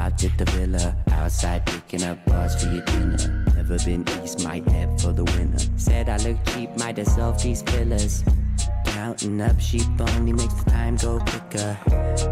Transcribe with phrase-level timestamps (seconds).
[0.00, 0.96] dropped at the villa.
[1.12, 3.44] Outside picking up bars for your dinner.
[3.54, 5.66] Never been east, might head for the winter.
[5.76, 8.24] Said I look cheap, might as well these pillars.
[8.86, 11.76] Counting up sheep only makes the time go quicker.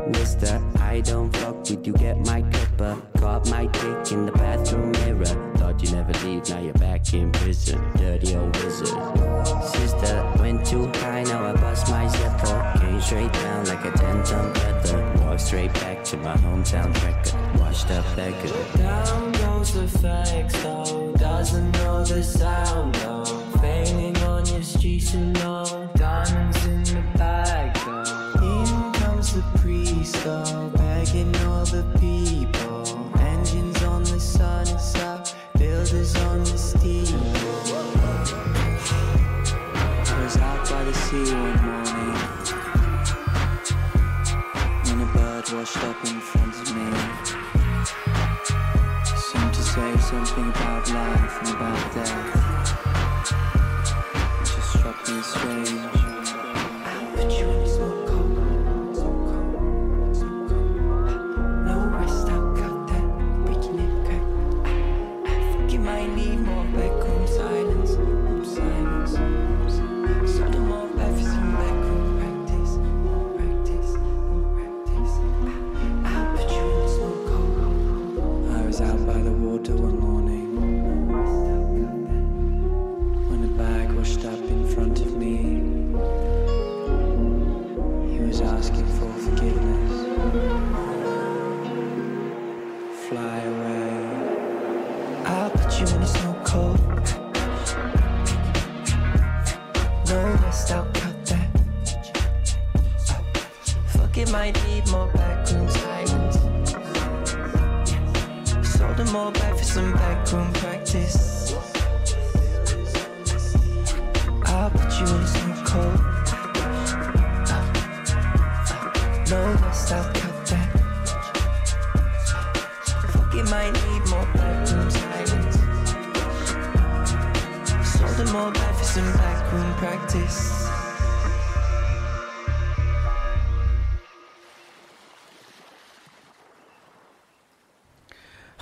[0.08, 3.00] Mister, I don't fuck with you, get my cuppa.
[3.20, 4.32] Caught my dick in the
[49.78, 53.30] say something about life and about death.
[54.40, 55.98] It just struck me strange.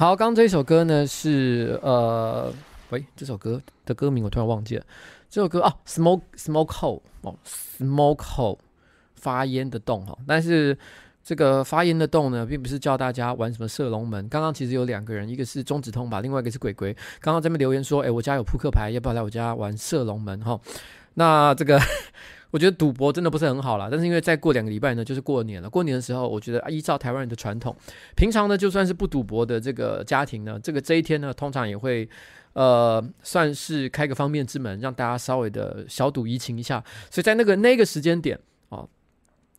[0.06, 2.54] 好，刚刚这首歌呢是呃，
[2.90, 4.84] 喂，这首歌的歌名我突然忘记了。
[5.28, 8.58] 这首歌啊，Smoke Smoke Hole 哦，Smoke Hole
[9.16, 10.16] 发烟的洞哈。
[10.24, 10.78] 但是
[11.24, 14.28] 这个发烟的洞呢，并不是教大家玩什么射龙门。
[14.28, 16.94] 刚刚其实有两个人，一个是中指通吧，另外一个是鬼鬼。
[17.18, 20.60] 刚刚这边留言说，哎，我家有扑克牌，要不要来我家玩射龙门哈？
[21.14, 21.80] 那这个。
[22.56, 25.68] 我觉得赌博真的不是很好啦，但是因为再过两个礼拜呢，就是过年了。
[25.68, 27.76] 过年的时候，我觉得依照台湾人的传统，
[28.14, 32.08] 平常呢就算是不赌博的这个家庭呢，这个这一天呢，通常也会
[32.54, 36.82] 呃算是开个方便之门，让大家稍微的小赌怡情一下。
[37.10, 38.88] 所以在那个那个时间点啊，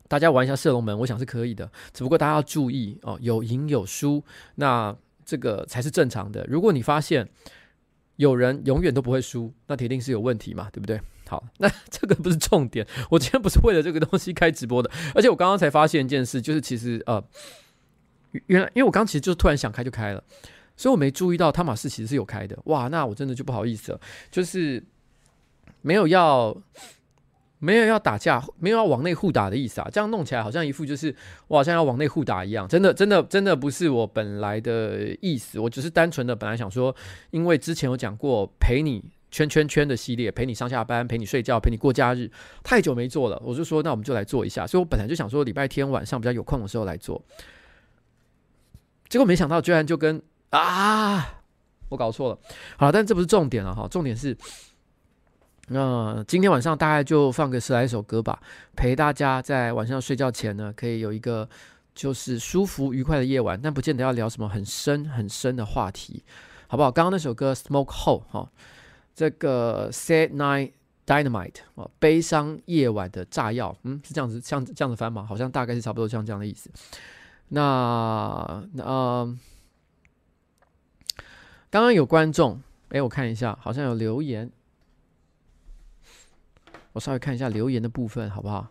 [0.07, 1.69] 大家玩一下射龙门，我想是可以的。
[1.93, 4.23] 只不过大家要注意哦，有赢有输，
[4.55, 6.43] 那这个才是正常的。
[6.49, 7.29] 如果你发现
[8.15, 10.99] 有人永远都不会输，那铁定是有问题嘛，对不对？
[11.27, 12.85] 好， 那这个不是重点。
[13.09, 17.23] 我今天不是为了这个东西开直播的，而且我刚刚才发现一件事，就是其实呃，
[18.47, 20.23] 原来因为我刚其实就突然想开就开了，
[20.75, 22.57] 所以我没注意到汤马士其实是有开的。
[22.65, 24.01] 哇，那我真的就不好意思了，
[24.31, 24.83] 就是
[25.81, 26.55] 没有要。
[27.59, 29.89] 没有要打架，没有要往内互打的意思啊！
[29.91, 31.15] 这样弄起来好像一副就是
[31.47, 35.59] 我好像要往内互打一样，真的，真的，真的不是我本来的意思。
[35.59, 36.95] 我只是单纯的本来想说，
[37.31, 42.31] 因为之前有讲过陪你圈圈圈的系列，陪你上下班，陪你睡觉，陪你过假日，
[42.63, 44.65] 太久没做了，我就说那我们就来做一下。
[44.65, 47.21] 所以我本来就想说礼拜天晚上比较有空的时候来做，
[49.09, 51.41] 结果没想到居然就跟啊，
[51.89, 52.39] 我搞错了。
[52.77, 54.37] 好了，但这不是重点了哈，重点是。
[55.69, 58.39] 那今天晚上大概就放个十来首歌吧，
[58.77, 61.49] 陪大家在晚上睡觉前呢，可以有一个
[61.93, 66.23] 就是舒服愉快的夜晚，但不见得要聊什么很深很深的话题，
[66.67, 66.89] 好不好？
[66.89, 68.49] 刚刚那首歌《Smoke Hole》哈，
[69.17, 70.73] 这个《Sad Night
[71.03, 75.25] Dynamite》啊，悲伤夜晚的炸药，嗯，是这样子，像这样子翻吗？
[75.25, 76.69] 好像大概是差不多像这样的意思。
[77.47, 79.37] 那那、呃、
[81.71, 84.51] 刚刚有观众，哎，我看一下，好像有留言。
[86.93, 88.67] 我稍微看一下留言的部分，好不好？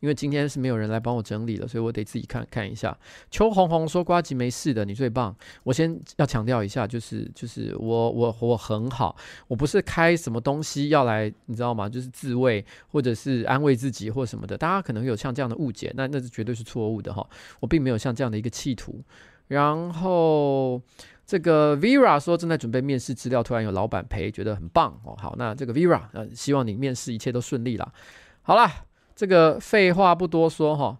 [0.00, 2.96] 因为今天是没有人来帮我整理了，所以我得自己看看一下。
[3.30, 5.34] 邱红红说：“瓜吉没事的，你最棒。”
[5.64, 9.16] 我先要强调一下，就是就是我我我很好，
[9.46, 11.88] 我不是开什么东西要来，你知道吗？
[11.88, 17.26] 就是自慰或者是安慰自己或什么的，大家可能有像这样的误解，那那是绝对是错误的哈。
[17.60, 19.02] 我并没有像这样的一个企图。
[19.46, 20.80] 然后。
[21.28, 25.14] 这个 Vera 说正在准备面试资料，突然有老板陪，觉得很棒哦。
[25.20, 27.92] 好，那这个 Vera，呃，希望你面试一切都顺利啦。
[28.40, 28.86] 好啦，
[29.18, 30.96] 这个废话不多说哈，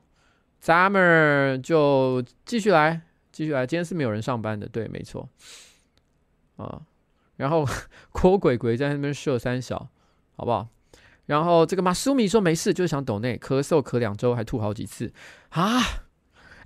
[0.59, 3.65] 咱们就继续来，继续来。
[3.65, 5.29] 今天是没有人上班的，对，没错。
[6.57, 6.83] 啊，
[7.37, 7.65] 然后
[8.11, 9.89] 郭鬼鬼在那边射三小，
[10.35, 10.67] 好不好？
[11.27, 15.13] 然后这个马苏米说没事，就是想抖内咳嗽咳两周，还吐好几次
[15.51, 15.81] 啊。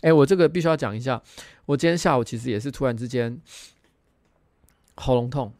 [0.00, 1.20] 哎，我这个必须要讲一下。
[1.66, 3.38] 我今天下午其实也是突然之间
[4.94, 5.52] 喉咙痛。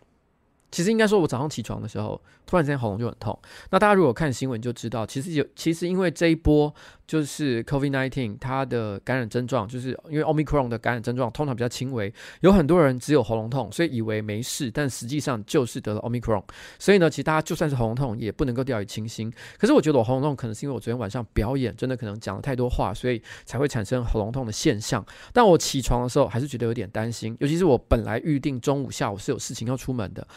[0.71, 2.19] 其实应该说，我早上起床的时候，
[2.53, 3.39] 突然之间喉咙就很痛。
[3.71, 6.71] 那大家如果看新闻就知道，其实有，其实因为这一波
[7.07, 16.45] 就是 COVID-19 它的感染症状，就是因为 Omicron 的感染症状通常比较轻微，有很多人只有喉咙痛，所以以为没事，但实际上就是得了 Omicron。
[16.79, 19.33] 所以呢，其实大家就算是喉咙痛，也不能够掉以轻心。
[19.57, 25.03] 可是我觉得我喉咙痛可能是因为我昨天晚上表演，真的可能讲了太多话，所以才会产生喉咙痛的现象。
[25.33, 30.29] 但我起床的时候还是觉得有点担心，尤其是我本来预定中午、下午是有事情要出门的。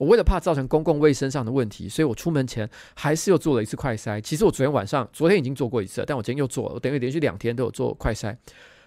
[0.00, 4.18] 我为了怕造成公共卫生上的问题，所以我出门前还是又做了一次快筛。
[4.18, 6.74] 其实我昨天晚上、昨天已经做过一次了，但我今天又做了。
[6.76, 8.34] 我等于连续两天都有做快筛。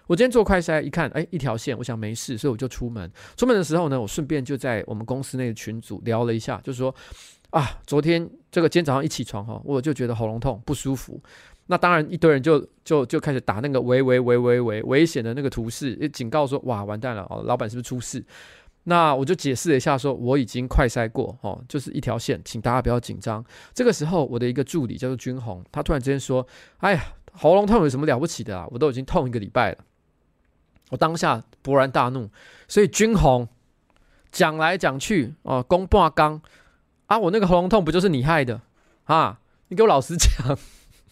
[0.08, 3.08] 我今天做快筛，一看，哎，一条线，我想没事，所以我就出门。
[3.36, 6.92] 出门的时候呢，我顺便就在我们公司那个群组聊了一下，就是说，
[7.50, 11.22] 啊，昨天这个今天早上一起床哈，我就觉得喉咙痛不舒服。
[11.68, 18.22] 那当然，一堆人就就就开始打那个危危危危危危险的那个图示，警告说，哇，完蛋了哦，老板是不是出事？
[18.84, 23.44] 那我就解释了一下，说我已经快筛过，哦，就是一条线，请大家不要紧张。
[23.72, 26.46] 这个时候，我的一个助理叫做君红，他突然之间说
[26.78, 28.66] ：“哎呀，喉咙痛有什么了不起的啊？
[28.70, 29.78] 我都已经痛一个礼拜了。”
[30.90, 32.28] 我当下勃然大怒，
[32.68, 33.48] 所以君红
[34.30, 36.42] 讲来讲去，哦，公半刚
[37.06, 38.60] 啊，我那个喉咙痛不就是你害的
[39.04, 39.40] 啊？
[39.68, 40.58] 你给我老实讲，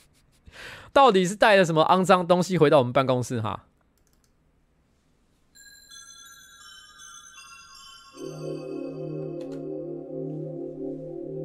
[0.93, 3.65] 到底是带了什么肮脏东西回到我们办公室哈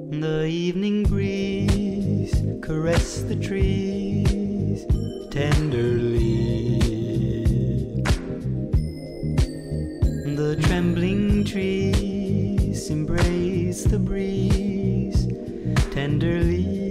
[0.10, 4.86] ？The evening breeze caress the trees
[5.30, 6.80] tenderly.
[10.36, 15.28] The trembling trees embrace the breeze
[15.92, 16.87] tenderly.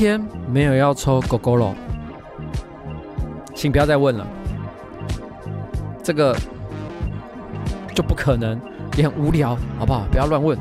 [0.00, 0.18] 天
[0.50, 1.74] 没有要抽狗狗肉，
[3.54, 4.26] 请不要再问了。
[6.02, 6.34] 这个
[7.94, 8.58] 就不可能，
[8.96, 10.06] 也很无聊，好不好？
[10.10, 10.58] 不要乱问。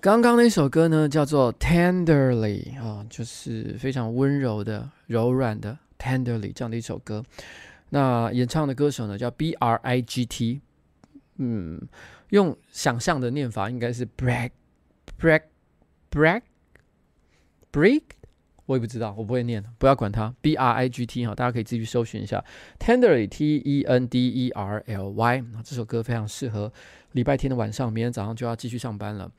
[0.00, 7.22] 刚刚那首歌呢，叫做《Tenderly》啊，就是非常温柔的、柔软的《Tenderly》这样的一首歌。
[7.90, 10.62] 那演唱的歌手呢，叫 B R I G T，
[11.36, 11.78] 嗯，
[12.30, 14.52] 用想象的念法应该是 Brag
[15.20, 15.42] Brag
[16.10, 16.40] Brag
[17.70, 18.02] Break，
[18.64, 20.34] 我也不知道，我不会念，不要管它。
[20.40, 22.42] B R I G T 哈，大家可以自己去搜寻一下
[22.82, 25.44] 《Tenderly》T E N D E R L Y。
[25.62, 26.72] 这首歌非常适合
[27.12, 29.30] 礼拜天的晚上，明天早上就要继续上班了。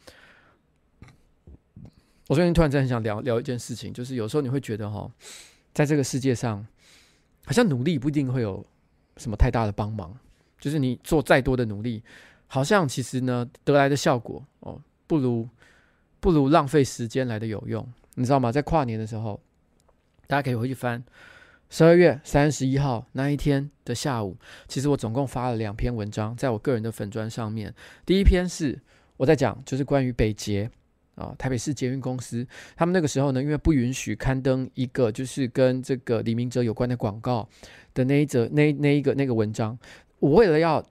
[2.32, 5.12] 我最近突然间很想聊聊一件事情，就是有时候你会觉得哈，
[5.74, 6.66] 在这个世界上，
[7.44, 8.66] 好像努力不一定会有
[9.18, 10.18] 什么太大的帮忙，
[10.58, 12.02] 就是你做再多的努力，
[12.48, 15.46] 好像其实呢得来的效果哦，不如
[16.22, 17.86] 不如浪费时间来的有用，
[18.16, 18.50] 你知道吗？
[18.50, 19.38] 在跨年的时候，
[20.26, 21.04] 大家可以回去翻
[21.70, 24.38] 十二月三十一号那一天的下午，
[24.70, 28.80] 其实我总共发了两篇文章，在我个人的粉砖上面，第一篇是
[29.18, 30.72] 我在讲，就是关于北捷。
[31.22, 37.48] 啊，台北市捷运公司，他们那个时候呢，因为不允许刊登一个就是跟这个李明哲有关的广告
[37.94, 39.78] 的那一则、那那一个那个文章，
[40.20, 40.84] 我为了要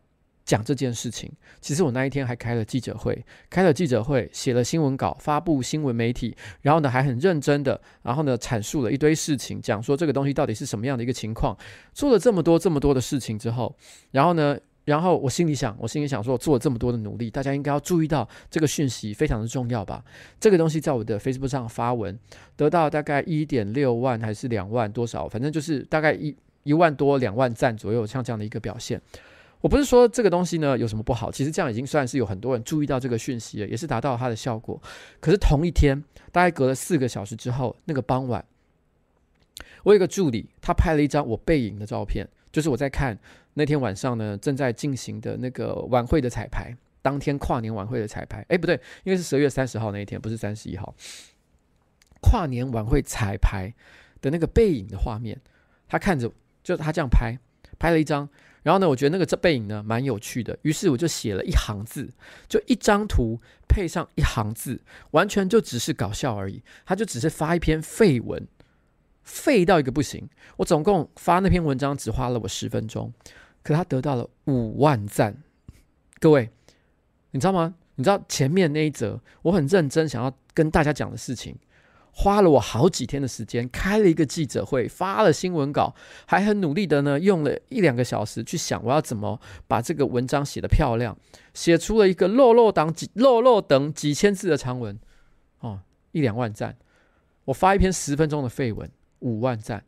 [0.44, 11.56] 讲这件事情，其实我那一天还开了记者会，开了记者会，写了新闻稿，发布新闻媒体，然后呢还很认真的，然后呢阐述了一堆事情，讲说这个东西到底是什么样的一个情况，
[11.92, 13.76] 做了这么多这么多的事情之后，
[14.12, 14.56] 然后呢。
[14.90, 20.04] 然后我心里想，我心里想说，我做了这么多的努力，大家应该要注意到这个讯息非常的重要吧？
[20.40, 22.18] 这个东西在我的 Facebook 上发文，
[22.56, 29.00] 得到大概一点六万还是两万多少，反正就是大概一一万多两万赞左右，像这样的一个表现。
[29.60, 34.82] 我不是说这个东西呢有什么不好，其实这样已经算是有很多人注意到这个讯息了，也是达到它的效果。
[35.20, 38.44] 可是同一天，大概隔了四个小时之后，那个傍晚，
[39.84, 43.16] 我有个助理，他拍了一张我背影的照片，就是我在看。
[43.54, 50.94] 那天晚上呢，正在进行的那个晚会的彩排，当天跨年晚会的彩排，哎，不对，因为是十月三十号那一天，不是三十一号。
[52.20, 53.74] 跨年晚会彩排
[54.20, 55.40] 的那个背影的画面，
[55.88, 56.30] 他看着，
[56.62, 57.36] 就他这样拍，
[57.78, 58.28] 拍了一张，
[58.62, 62.08] 然后呢，我觉得那个这背影呢蛮有趣的，于是我就写了一行字，
[62.48, 64.80] 就一张图配上一行字，
[65.10, 68.46] 完全就只是搞笑而已，他就只是发一篇废文。
[69.22, 73.12] 废到一个不行，我总共发那篇文章只花了我十分钟，
[73.62, 75.42] 可他得到了五万赞。
[76.18, 76.50] 各位，
[77.30, 77.74] 你知道吗？
[77.96, 81.56] 你知道前面那一则我很认真想要跟大家讲的事情，
[82.12, 85.94] 花了我好几天的时间，开了一个记者会，发了新闻稿，
[86.26, 89.38] 还很努力的呢，用了一两个小时去想我要怎么
[89.68, 91.16] 把这个文章写得漂亮，
[91.52, 94.98] 写出了一个落落档几漏漏等几千字的长文，
[95.60, 95.80] 哦，
[96.12, 96.76] 一两万赞。
[97.44, 98.90] 我发一篇十分钟的废文。
[99.20, 99.84] 五万赞，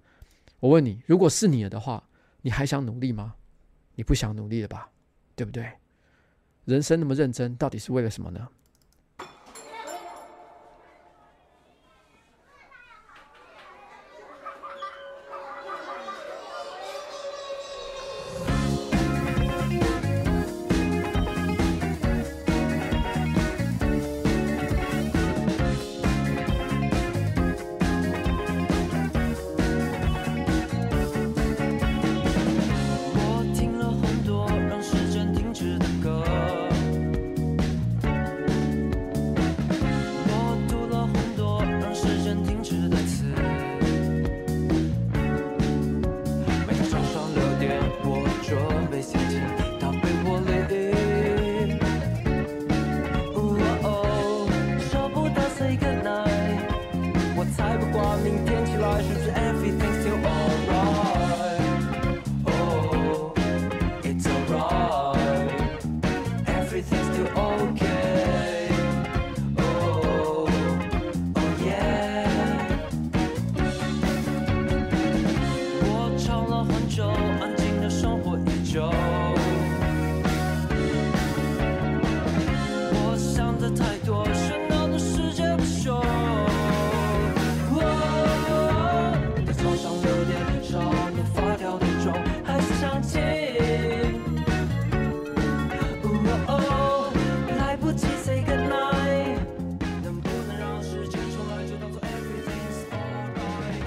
[0.60, 2.04] 我问你，如果是你的话，
[2.42, 3.34] 你还想努力吗？
[3.94, 4.90] 你不想努力了吧？
[5.34, 5.70] 对不对？
[6.64, 8.48] 人生那么认真，到底是为了什么呢？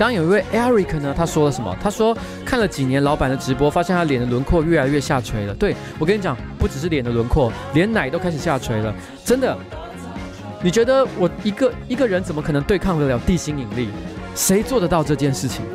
[0.05, 1.75] 刚有一位 Eric 呢，他说了什么？
[1.81, 5.53] 他说看了几年老板的直播，发现他脸的轮廓越来越下垂了。
[5.55, 8.93] 对，我跟你讲，不只是脸的轮廓，连奶都开始下垂了。
[9.23, 9.57] 真的，
[10.61, 13.89] 你觉得我一个一个人怎么可能对抗得了地心引力？
[14.35, 15.65] 谁做得到这件事情？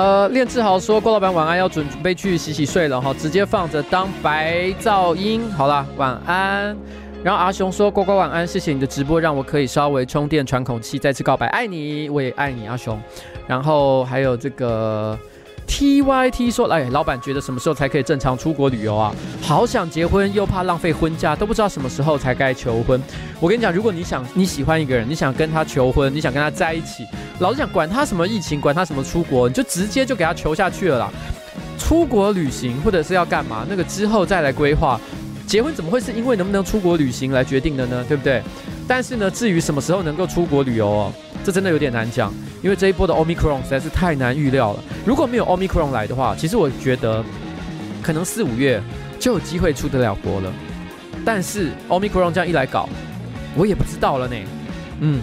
[0.00, 5.42] 呃，练志豪说郭老板晚安，要准备去洗洗睡了哈，直接放着当白噪音。
[5.52, 6.74] 好啦，晚安。
[7.22, 12.98] 然后阿雄说乖乖晚安，谢谢你的直播，让我可以稍微充电喘口气，再次告白，爱你，我也爱你，阿雄。
[13.46, 15.18] 然后还有这个。
[15.66, 19.14] T Y T 说：“哎，老板觉得什么时候才可以正常出国旅游啊？
[19.40, 23.00] 好想结婚，又怕浪费婚假，都不知道什么时候才该求婚。
[23.38, 27.06] 我跟你讲，如果你想你喜欢一个人，你想跟他求婚，你想跟他在一起，
[27.38, 31.10] 老实讲，管他什么疫情，管他什么出国，你就直接就给他求下去了啦。
[31.78, 35.00] 出国旅行或者是要干嘛，那个之后再来规划。
[35.46, 38.04] 结婚怎么会是因为能不能出国旅行来决定的呢？
[38.06, 38.42] 对不对？
[38.86, 41.12] 但是呢，至于什么时候能够出国旅游哦，
[41.44, 44.84] 这真的有点难讲。”因为这一波的 Omicron 实在是太难预料了。
[45.06, 47.24] 如果没有 Omicron 来的话，其实我觉得
[48.02, 48.82] 可能四五月
[49.18, 50.52] 就有机会出得了国了。
[51.24, 52.88] 但是 Omicron 这样一来搞，
[53.56, 54.36] 我也不知道了呢。
[55.00, 55.22] 嗯。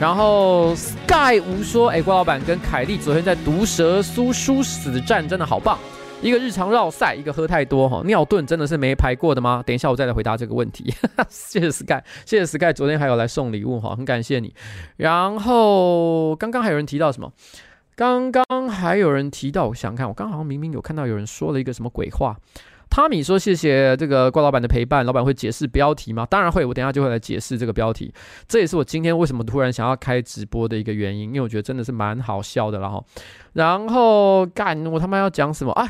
[0.00, 5.78] 然后 Sky 无说：“哎，郭老板跟凯莉昨天在毒蛇苏殊死战，真的好棒。”
[6.22, 9.62] 一个日常绕赛，一个喝太多哈，尿遁真的是没排过的吗？
[9.64, 10.92] 等一下我再来回答这个问题。
[11.30, 14.54] 谢谢 Sky，谢谢 Sky，昨天还有来送礼物哈，很感谢你。
[14.98, 17.32] 然后刚刚还有人提到什么？
[17.96, 22.36] 刚刚还有人提到，我想看，我刚好像明明有看到有人说了一个什么鬼话。
[22.90, 26.26] 汤米说：“谢谢这个郭老板的陪伴，老板会解释标题吗？
[26.28, 28.12] 当然会，我等一下就会来解释这个标题。
[28.48, 33.02] 这也是我今天为什么突然想要开直播的一个原因，因为我觉得真的是蛮好笑的了哈。
[33.52, 35.72] 然后干，我他妈要讲什么？
[35.72, 35.88] 哎。”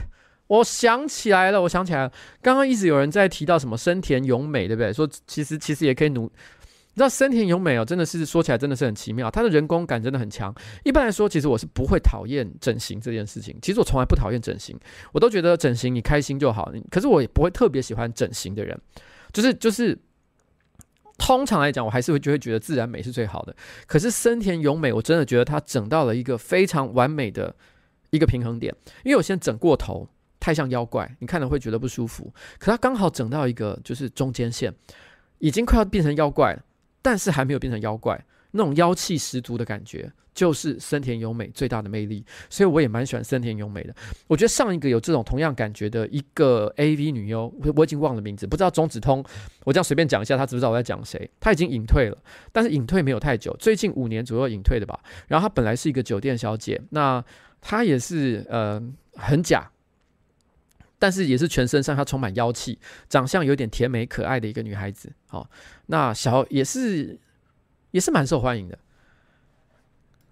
[0.51, 4.93] 我想起来了，我想起来了，刚刚一直有人在提到什么深田勇美，对不对？
[4.93, 10.53] 说其实其实也可以努，你知道深田勇美哦，真的是说起来真的是很奇妙，她的人工感真的很强。
[10.83, 14.77] 一般来说，其实我是不会讨厌整形这件事情，其实我从来不讨厌整形，
[15.13, 16.73] 我都觉得整形你开心就好。
[16.91, 18.77] 可是我也不会特别喜欢整形的人，
[19.33, 19.97] 就是就是，
[21.17, 23.55] 通常来讲，我还是会就会觉得自然美是最好的。
[23.87, 27.55] 可是深田勇美，我真的觉得她整到了一个非常完美的
[28.11, 30.09] 一个平衡点，因为我先整过头。
[30.41, 32.33] 太像妖怪，你看了会觉得不舒服。
[32.59, 34.75] 可他刚好整到一个就是中间线，
[35.39, 36.65] 已经快要变成妖怪了，
[37.03, 42.25] 但是还没有变成妖怪，那种妖气十足的感觉，就是森田优美最大的魅力。
[42.49, 43.95] 所以我也蛮喜欢森田优美的。
[44.27, 49.25] 我觉得上一个有这种同样感觉的一个 AV 女优，我我已经忘了名字，不知道中子通。
[49.65, 51.31] 我这样随便讲一下，他知不知道我在讲谁？
[51.39, 52.17] 他已经隐退了，
[52.51, 54.99] 但是隐退没有太久，最近五年左右隐退的吧。
[55.29, 57.23] 然后她本来是一个酒店小姐，那
[57.61, 58.83] 她也是呃
[59.15, 59.71] 很假。
[61.01, 65.11] 但是也是全身上下充满妖气，长相有点甜美可爱的一个女孩子。
[65.27, 65.49] 好，
[65.87, 67.19] 那小也是
[67.91, 68.79] 也是蛮受欢迎的。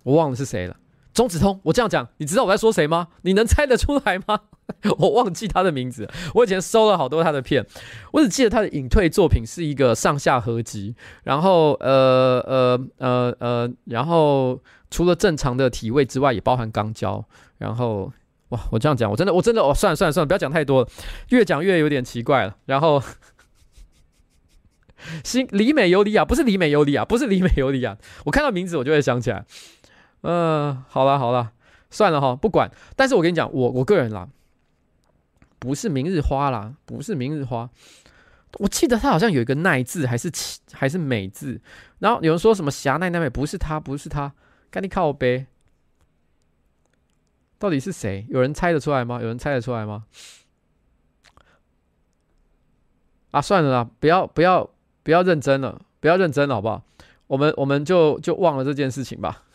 [0.04, 0.76] 我忘了是谁了，
[1.14, 1.58] 中子通。
[1.64, 3.08] 我这样讲，你知道我在说谁吗？
[3.22, 4.40] 你能猜得出来吗？
[4.98, 6.06] 我忘记他的名字。
[6.34, 7.66] 我以前收了好多他的片，
[8.12, 10.94] 我只记得他的隐退作品是一个上下合集。
[11.24, 17.24] 然后呃呃呃呃，然后除了正常的体位之外，也包含肛交。
[17.56, 18.12] 然后。
[18.50, 20.88] 哇，我这样讲，我真的，我真的，哦，算了算了算了，不要讲太多了，
[21.28, 22.56] 越讲越有点奇怪了。
[22.66, 23.02] 然后，
[25.22, 29.44] 新里美尤里亚不是里美尤里亚，不是里美尤里亚，我看到名字我就会想起来。
[30.22, 31.52] 嗯、好了好了，
[31.90, 32.70] 算了哈，不管。
[32.96, 34.28] 但是我跟你讲，我我个人啦，
[35.58, 37.68] 不是明日花啦，不是明日花。
[38.54, 40.32] 我记得他好像有一个奈字，还是
[40.72, 41.60] 还是美字。
[41.98, 44.32] 然后有人说什么霞奈奈美，不是他，不是他，
[44.70, 45.46] 赶紧靠呗。
[47.58, 48.26] 到底是谁？
[48.28, 49.20] 有人猜得出来吗？
[49.20, 50.04] 有人猜得出来吗？
[53.30, 54.68] 啊，算了啦，不要不要
[55.02, 56.82] 不要认真了，不要认真了，好不好？
[57.26, 59.44] 我们我们就就忘了这件事情吧。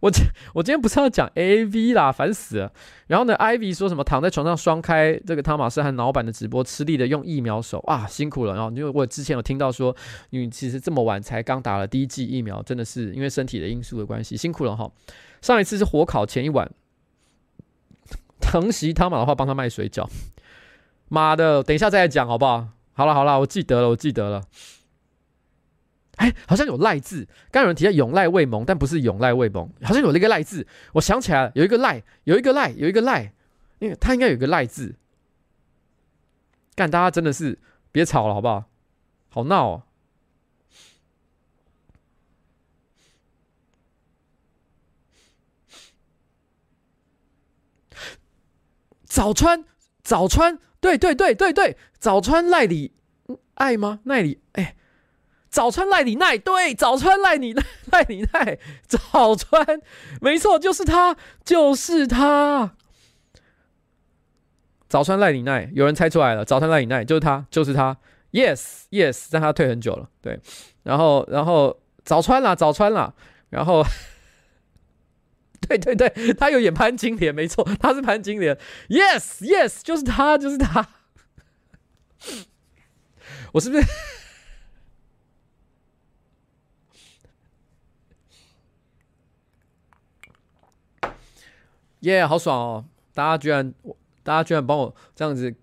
[0.00, 0.10] 我
[0.54, 2.72] 我今天不是要讲 AV 啦，烦死了。
[3.06, 8.54] 然后呢，Ivy 说什么躺在床上双开这个汤玛斯和老板的直播，吃力的用疫苗手啊，辛苦了。
[8.54, 9.94] 然后因为我之前有听到说，
[10.30, 14.90] 你其实这么晚才刚打了第一剂疫苗，真的是因为身体的因素的关系，辛苦了哈。
[15.40, 16.70] 上一次是火烤前一晚，
[18.40, 20.08] 疼惜汤玛的话帮他卖水饺。
[21.08, 22.68] 妈的，等一下再来讲好不好？
[22.92, 24.42] 好了好了，我记得了，我记得了。
[26.16, 30.66] 哎，好像有赖字，刚有人提到永赖未萌，但不是永赖未萌，好像有那个赖字。
[30.92, 33.32] 我想起来了，有一个赖，有一个赖，有一个赖，
[33.78, 34.94] 因为他应该有一个赖字。
[36.74, 37.58] 干，大家真的是
[37.90, 38.64] 别吵了好不好？
[39.30, 39.82] 好闹哦。
[49.10, 49.64] 早川，
[50.04, 52.92] 早川，对对对对对，早川赖里
[53.54, 53.98] 爱吗？
[54.04, 54.76] 赖里，哎，
[55.48, 59.80] 早川赖里奈，对，早川赖里奈赖里奈，早川，
[60.20, 62.76] 没错，就是他，就是他。
[64.88, 67.96] 早川赖里奈，有人猜出来了，早川赖里奈就是他，就是他
[68.30, 70.38] ，yes yes，但他退很久了，对，
[70.84, 73.12] 然后然后早川啦，早川啦，
[73.48, 73.84] 然后。
[75.60, 78.56] 对对对，他有演潘金莲，没错，他是潘金莲。
[78.88, 80.88] Yes Yes，就是他，就是他。
[83.52, 83.84] 我是不是？
[92.00, 92.84] 耶好爽哦！
[93.12, 93.74] 大家居然，
[94.22, 95.54] 大家居然帮我这样子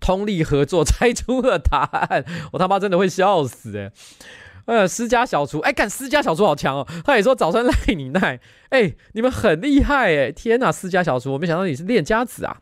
[0.00, 3.92] 通力合作 猜出了答案，我他妈真的会笑死哎！
[4.66, 6.86] 呃，私家小厨，哎，看私家小厨好强哦！
[7.04, 10.30] 他也说早餐赖你赖，哎，你们很厉害哎！
[10.30, 12.58] 天呐，私家小厨，我没想到你是练家子啊！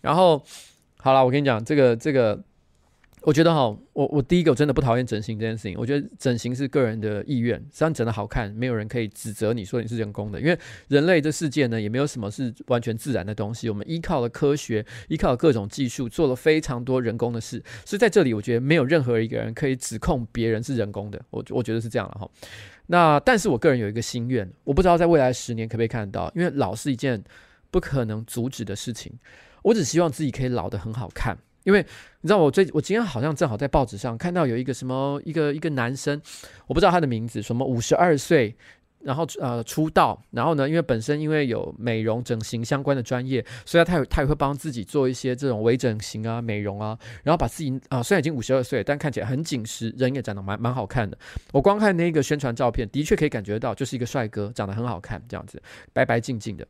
[0.00, 0.44] 然后，
[0.98, 2.38] 好了，我跟你讲，这个这个。
[3.24, 5.74] 我觉得哈，我我第一个我真的不讨厌整形这件事情。
[5.78, 10.38] 我觉得整形是个人的意愿，只要你整得好看，没有人可以指责你说你是人工的。
[10.38, 10.58] 因为
[10.88, 13.70] 人类这世界呢，也没有什么是完全自然的东西。
[13.70, 17.62] 我们依靠了科学，依靠了各种技术，做了非常多人工的事。
[17.86, 21.18] 所以在这里，我觉得没有任何一个人可以指控别人是人工的。
[21.30, 22.30] 我我觉得是这样了哈。
[22.88, 27.24] 那但是我个人有一个心愿，我不知道在未来十年可不可以看得到，因为老是一件
[27.70, 29.10] 不可能阻止的事情。
[29.62, 31.38] 我只希望自己可以老得很好看。
[31.64, 31.84] 因为
[32.20, 36.20] 你知道，我最我今天好像正好在报纸上看到有一个什么一个一个男生，
[36.66, 38.54] 我不知道他的名字，什么五十二岁，
[39.00, 51.16] 然后呃出道，然后呢，因为本身因为有美容整形相关的专业，所以他他也会帮自己做一些这种微整形啊、美容啊，然后把自己啊、虽然已经五十二岁，但看起来很紧实，人也长得蛮蛮好看的。
[51.52, 56.66] 我光看那个宣传照片，的确可以感觉到就是一个帅哥，长得很好看，这样子白白净净的。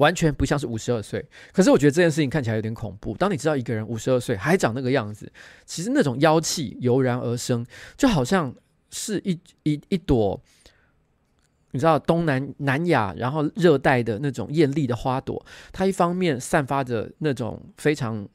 [0.00, 3.14] 完全不像是五十二岁，可是我觉得这件事情看起来有点恐怖。
[3.18, 5.30] 当你知道一个人五十二岁还长那个样子，
[5.66, 7.64] 其实那种妖气油然而生，
[7.98, 8.54] 就好像
[8.90, 10.40] 是一一一朵，
[11.72, 18.26] 你知道东南南亚然后热带的那种艳丽的花朵，它一方面散发着那种非常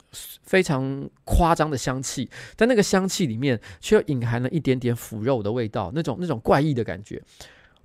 [0.43, 7.19] 非常夸张的香气，但那个香气里面却又隐含了一点点腐肉的味道，那种那种怪异的感觉，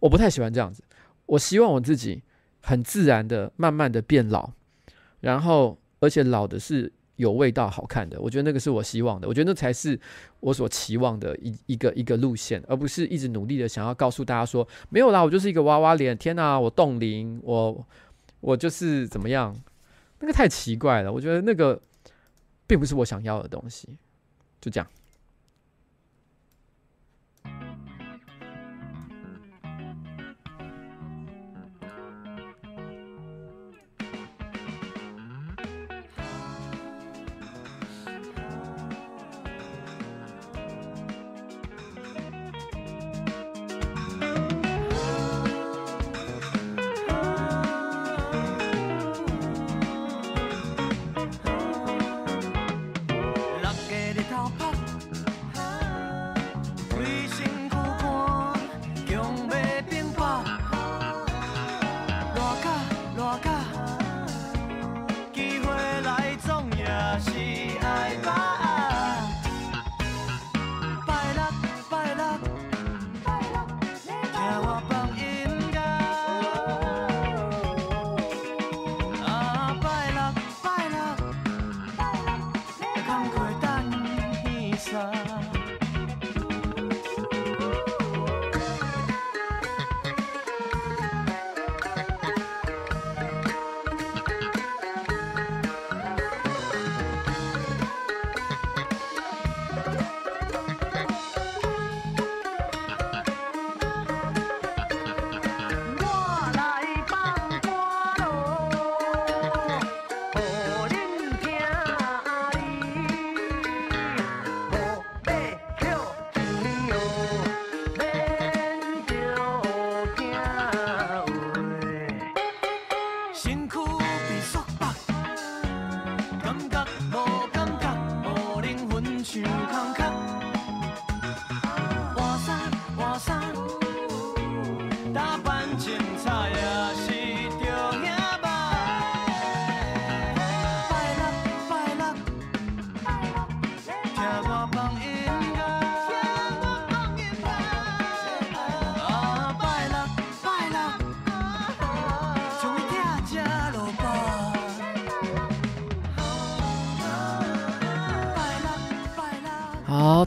[0.00, 0.82] 我不太喜欢这样子。
[1.24, 2.22] 我希望我自己。
[2.62, 4.50] 很自然的，慢慢的变老，
[5.20, 8.20] 然后而且老的是有味道、好看的。
[8.20, 9.98] 我觉得那个是我希望的，我觉得那才是
[10.40, 16.16] 我所期望的一一个一个路线，而不是一直努力的想要告诉大家说没有啦，我就是一个娃娃脸。
[16.16, 17.86] 天哪，我冻龄，我
[18.40, 19.54] 我就是怎么样？
[20.20, 21.80] 那个太奇怪了，我觉得那个
[22.66, 23.96] 并不是我想要的东西。
[24.60, 24.86] 就这样。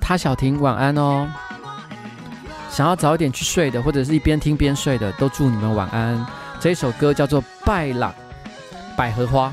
[0.02, 1.28] 他小婷晚安哦，
[2.70, 6.26] 想要早一点去睡的，或者是一边听边睡的，都祝你们晚安。
[6.60, 8.14] 这一首歌叫做《拜朗
[8.98, 9.50] 百合花》。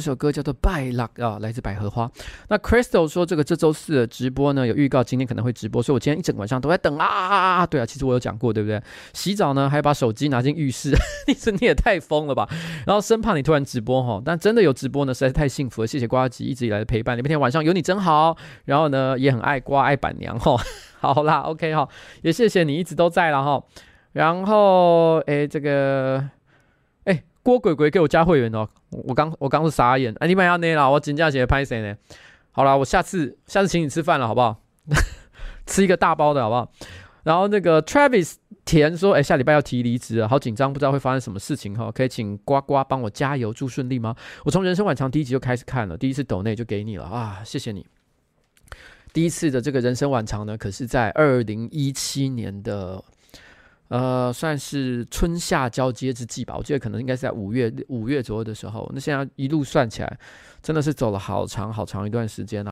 [0.00, 2.10] 这首歌叫做《拜乐》啊，来自百合花。
[2.48, 7.66] 那 Crystal 说，这个这周四的直播呢，有预告今天可能会直播，所以我今天一整晚上都在等啊。
[7.66, 8.82] 对啊，其实我有讲过，对不对？
[9.12, 10.96] 洗澡呢，还把手机拿进浴室，
[11.28, 12.48] 你说你也太疯了吧？
[12.86, 15.86] 然后生怕你突然直播哈，但真的有直播呢，实在是太幸福了。
[15.86, 18.34] 谢谢瓜吉一直以来的陪伴，礼拜天晚上有你真好。
[18.64, 20.56] 然后呢，也很爱瓜爱板娘哈。
[20.98, 21.86] 好啦，OK 哈，
[22.22, 23.62] 也谢谢你一直都在了哈。
[24.12, 26.30] 然后哎，这个。
[27.42, 31.96] 郭鬼鬼给我加会员哦，我刚我刚是傻眼，哎，你们要那啦，我真正是拍谁呢？
[32.52, 34.60] 好啦，我下次下次请你吃饭了，好不好？
[35.66, 36.70] 吃一个大包的好不好？
[37.22, 44.14] 然后那个 Travis 田说，哎，下礼拜要提离职啊，好紧张，不知道会发生什么事情哈，可以请呱呱帮我加油，祝顺利吗？
[44.44, 47.86] 我从人生晚长第一集就开始看了，第一次抖内就给你了啊，谢谢你。
[49.12, 53.02] 第一次的这个人生晚长呢，可是在二零一七年的。
[53.90, 58.88] 呃，算是春夏交接之际吧，我记得可能应该是在五月五月左右的时候。
[58.94, 60.18] 那现在一路算起来，
[60.62, 62.70] 真的是走了好长好长一段时间啊。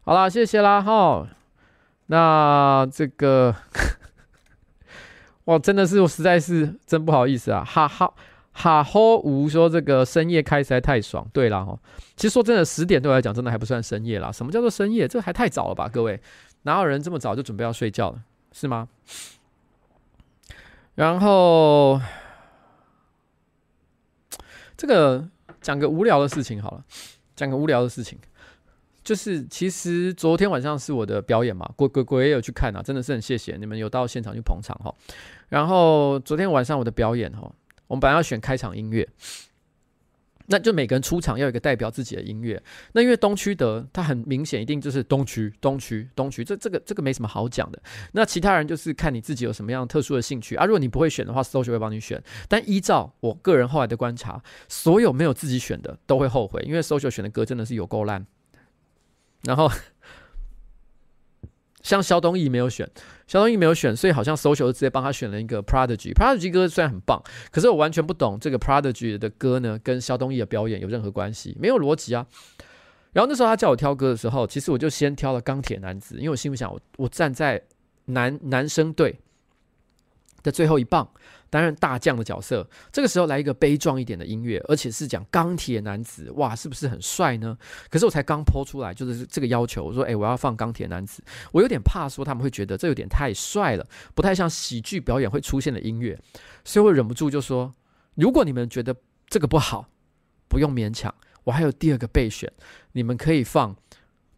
[0.00, 1.28] 好啦，谢谢啦哈。
[2.06, 3.54] 那这个，
[5.46, 7.62] 哇，真的是我实在是真不好意思啊。
[7.62, 8.12] 哈哈
[8.50, 11.24] 哈吼吴说这个深夜开实在太爽。
[11.32, 11.78] 对啦哈，
[12.16, 14.32] 其实说真的，十点对我来讲真的还不算深夜啦。
[14.32, 15.06] 什么叫做深夜？
[15.06, 16.20] 这还太早了吧，各位？
[16.62, 18.20] 哪有人这么早就准备要睡觉了？
[18.50, 18.88] 是吗？
[20.94, 22.00] 然后，
[24.76, 25.26] 这个
[25.60, 26.84] 讲个无聊的事情好了，
[27.34, 28.18] 讲个无聊的事情，
[29.02, 34.94] 就是其实昨天晚上是我的表演嘛，鬼鬼鬼也有去看啊，真的是很谢谢你们有到现场去捧场哈。
[35.48, 37.50] 然后昨天晚上我的表演哈，
[37.86, 39.08] 我们本来要选开场音乐，
[40.46, 42.62] 那就每个人出场要有一个代表自己的音乐。
[42.92, 47.82] 那因为东区德他很明显一定就是东区东区东区，这这个这个没什么好讲的。
[48.12, 50.64] 那其他人就是看你自己有什么样特殊的兴趣啊。
[50.64, 52.22] 如果你不会选的话，Social 会帮你选。
[52.48, 58.26] 但依照我个人后来的观察，所有没有自己选的都会后悔，因为 Social 选的歌真的是有够烂。
[59.42, 59.70] 然后。
[61.82, 62.88] 像肖东义没有选，
[63.26, 66.12] 肖东义没有选，所以好像 social 就直接帮他选了一个 Prodigy。
[66.14, 72.26] Prodigy 歌虽然很棒，可是我完全不懂这个 Prodigy 的歌呢，跟肖东义的表演有任何关系，没有逻辑啊。
[73.12, 77.62] 然后那时候他叫我挑歌的时候，其实我就先挑了钢铁男子，因为我心里想我，我我站在
[78.06, 79.18] 男男生队
[80.42, 81.08] 的最后一棒。
[81.52, 87.58] 担任大将的角色，这个时候来一个悲壮一点的音乐，而且是讲钢铁男子，哇，是不是很帅呢？
[87.90, 96.18] 可是我才刚抛出来，就是这个要求，我说，诶，我要放钢铁男子，我有点怕说他们会觉得这有点太帅了，不太像喜剧表演会出现的音乐，
[96.64, 97.70] 所以我忍不住就说，
[98.14, 98.96] 如果你们觉得
[99.28, 99.90] 这个不好，
[100.48, 102.50] 不用勉强，我还有第二个备选，
[102.92, 103.76] 你们可以放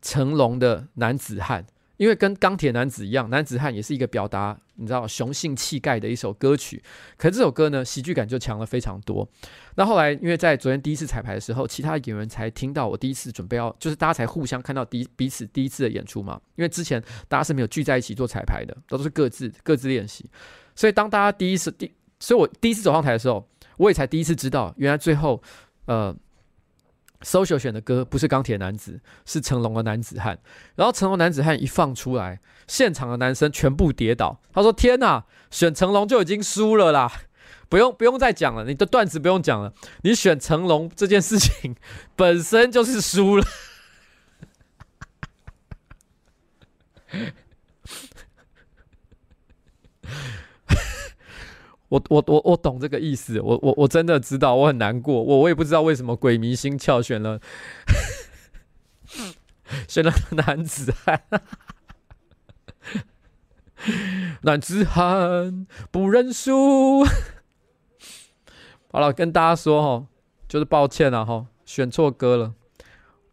[0.02, 1.64] 成龙的男子汉。
[1.96, 6.82] 因为跟钢铁男子一样，男子汉也是一个表达你知道雄性气概的一首歌曲。
[7.16, 9.28] 可是这首歌呢，喜剧感就强了非常多。
[9.76, 16.40] 那后来，因为在昨天第一次彩排的时候，其他演员才听到我第一次准备要，就是大家才互相看到第彼此第一次的演出嘛。
[16.56, 20.28] 因为之前大家是没有聚在一起做彩排的，都是各自各自练习。
[20.74, 25.42] 所以当大家第一次第，所以我第一次走上台的时候，我也才第一次知道，原来最后
[25.86, 26.14] 呃。
[27.24, 30.38] Social 选的歌不是钢铁男子，是成龙的男子汉。
[30.76, 34.40] 然后成龙男子汉一放出来，现场的男生全部跌倒。
[34.52, 37.10] 他说：“天哪，选成龙就已经输了啦，
[37.68, 41.74] 不用不用再讲了，你的段子不用讲了，你选成龙这件事情
[42.14, 43.44] 本身就是输了。”
[51.94, 57.40] 我我我我懂这个意思，我我我真的知道，我很难过，我我也不知道为什么鬼迷心窍选了
[59.86, 61.22] 选了男子汉，
[64.42, 67.04] 男子汉不认输。
[68.90, 70.06] 好了，跟大家说哈，
[70.48, 72.54] 就是抱歉了哈，选错歌了。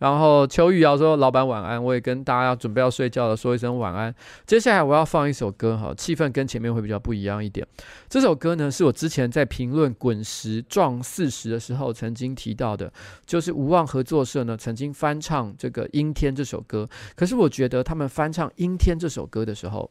[0.01, 4.13] 然后邱玉瑶说：“老板晚安。”我也跟大家要准备要睡觉了，说一声晚安。
[4.47, 7.65] 接下来我要放一首歌，哈，气氛跟前面会比较不一样一点。
[8.09, 12.91] 这首歌呢，是我之前在评论《滚石撞四十》的时候曾经提到的，
[13.27, 16.89] 就是无望合作社呢曾经翻唱这个《阴天》这首歌。
[17.15, 19.87] 可是我觉得他们翻唱《阴天》这首歌的时候，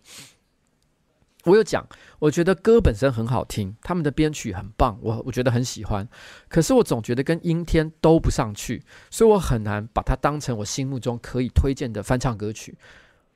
[1.45, 6.07] 我有讲，我觉得歌本身很好听，他们的编曲很棒，我我觉得很喜欢。
[6.49, 12.77] 可是我总觉得跟阴天都不上去，所以我很难把它当成我心目中可以推荐的翻唱歌曲。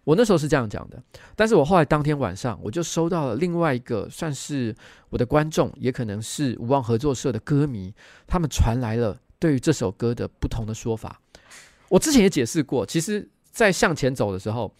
[0.04, 1.02] 我那时候是这样讲的，
[1.34, 4.74] 但是我后来当天晚上我就收到了另外一个算是
[5.08, 7.94] 我的观众，也可能是无望合作社的歌迷，
[8.26, 11.18] 他们传来了对于这首歌的不同的说法。
[11.88, 14.74] 我之前也解释过，其实，在向前走的时候。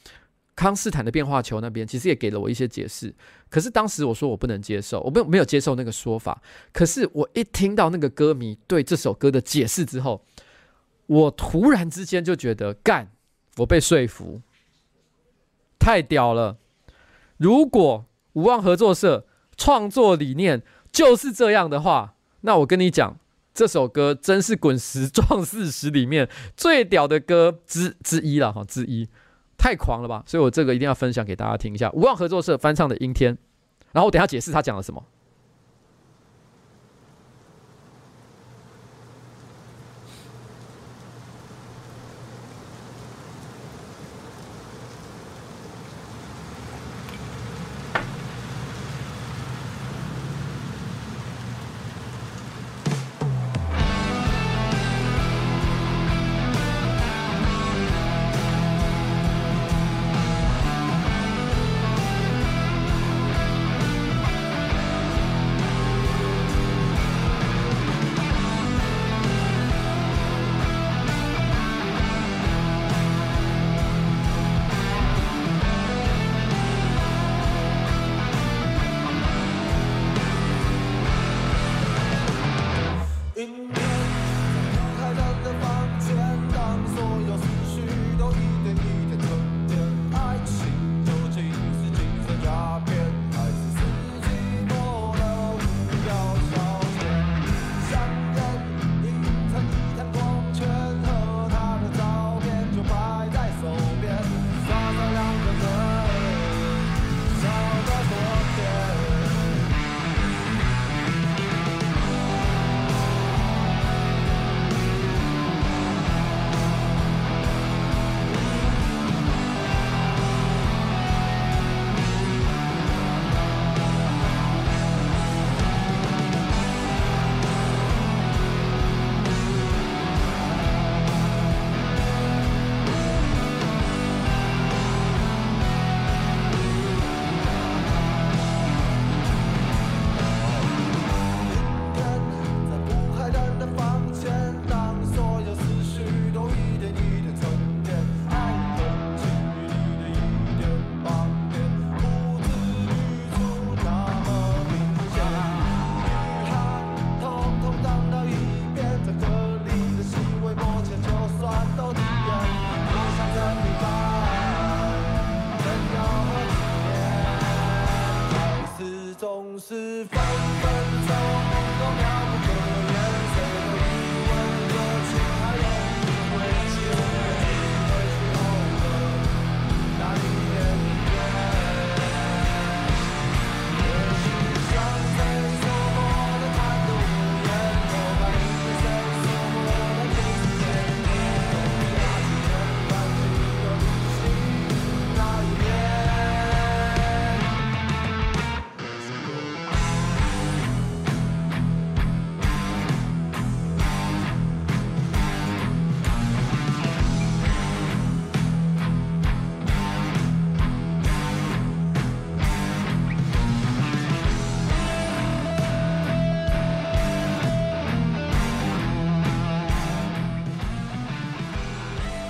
[0.56, 3.12] 康斯坦的变化球那边其实也给了我一些解释，
[3.50, 6.40] 可是当时我说我不能接受，我没有没有接受那个说法。
[6.72, 10.24] 可是我一听到那个歌迷对这首歌的解释之后，
[11.06, 13.10] 我突然之间就觉得干，
[13.56, 14.40] 我被说服，
[15.78, 16.58] 太屌了！
[17.36, 20.62] 如果无望合作社创作理念
[20.92, 23.18] 就是这样的话，那我跟你讲，
[23.52, 29.08] 这首歌真是滚石壮四十里面最屌的歌之之一了哈，之一。
[29.56, 30.22] 太狂了吧！
[30.26, 33.34] 所以我这个一定要分享给大家听一下，无望合作社翻唱的《阴天》，
[33.92, 35.02] 然后我等下解释他讲了什么。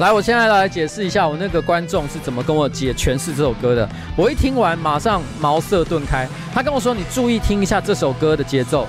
[0.04, 3.88] 来，我现在来解释一下我那个观众是怎么跟我解诠释这首歌的。
[4.18, 6.28] 我一听完，马上茅塞顿开。
[6.52, 8.86] 他跟我说：“你注意听一下这首歌的节奏。”，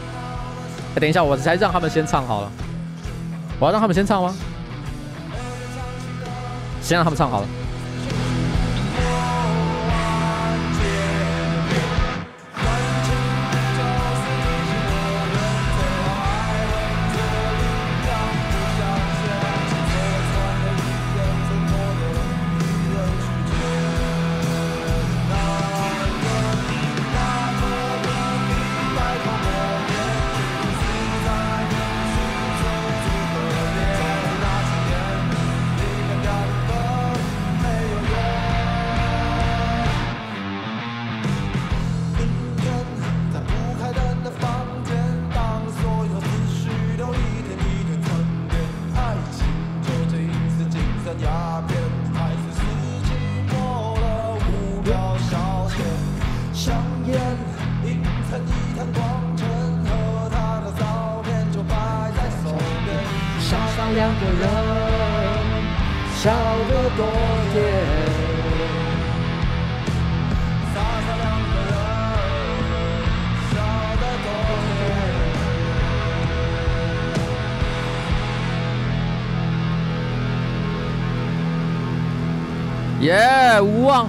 [0.99, 2.51] 等一下，我才让他们先唱好了。
[3.61, 4.35] 我要让他们先唱吗？
[6.81, 7.47] 先让他们唱好了。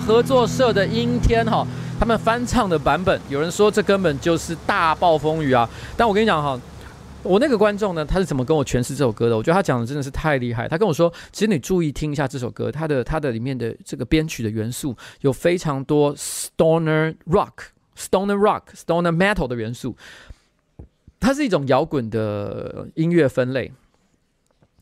[0.07, 1.67] 合作社的《阴天》哈，
[1.99, 5.69] 他们翻唱的版本，有人说这根本就是大暴风雨啊！
[5.97, 6.59] 但我跟你讲哈，
[7.25, 9.37] 我那个观众呢，他是怎么跟我诠释这首歌的？
[9.37, 10.69] 我觉得他讲的真的是太厉害。
[10.69, 17.51] 他跟我说，其实你注意听一下这首歌，它的它的里面的这个编曲的元素有非常多 stoner rock、
[17.99, 19.97] stoner rock、stoner metal 的元素，
[21.19, 23.73] 它是一种摇滚的音乐分类。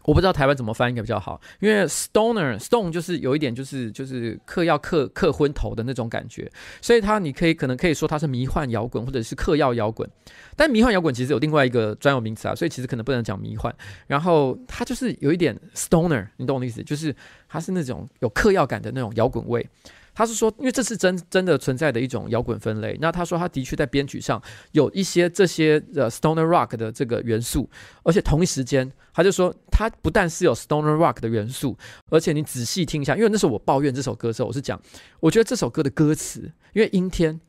[0.05, 6.51] 我不知道台湾怎么翻应该比较好，因为 stoner stone 就是有一点就是就是嗑药嗑嗑昏头的那种感觉，
[6.81, 10.09] 所以它你可以可能可以说它是迷幻摇滚或者是嗑药摇滚，
[10.55, 13.75] 但迷幻摇滚其实有另外一个专有名词啊，所以其实可能不能讲迷幻。
[14.07, 16.83] 然后它就是有一点 stoner，你懂我的意思？
[16.83, 17.15] 就是
[17.49, 19.67] 它是那种有嗑药感的那种摇滚味。
[20.15, 22.97] 他是说，因为这是真真的存在的一种摇滚分类。
[23.01, 24.41] 那他说，他的确在编曲上
[24.73, 27.69] 有一些这些呃 stoner rock 的这个元素，
[28.05, 31.77] 而且同一时间，他就说，他不但是有 stoner rock 的元素，
[32.11, 34.81] 而且你仔细听一下，因为那时候我抱怨这首歌的时候，我是讲，
[35.21, 37.41] 我觉得这首歌的歌词，因为阴天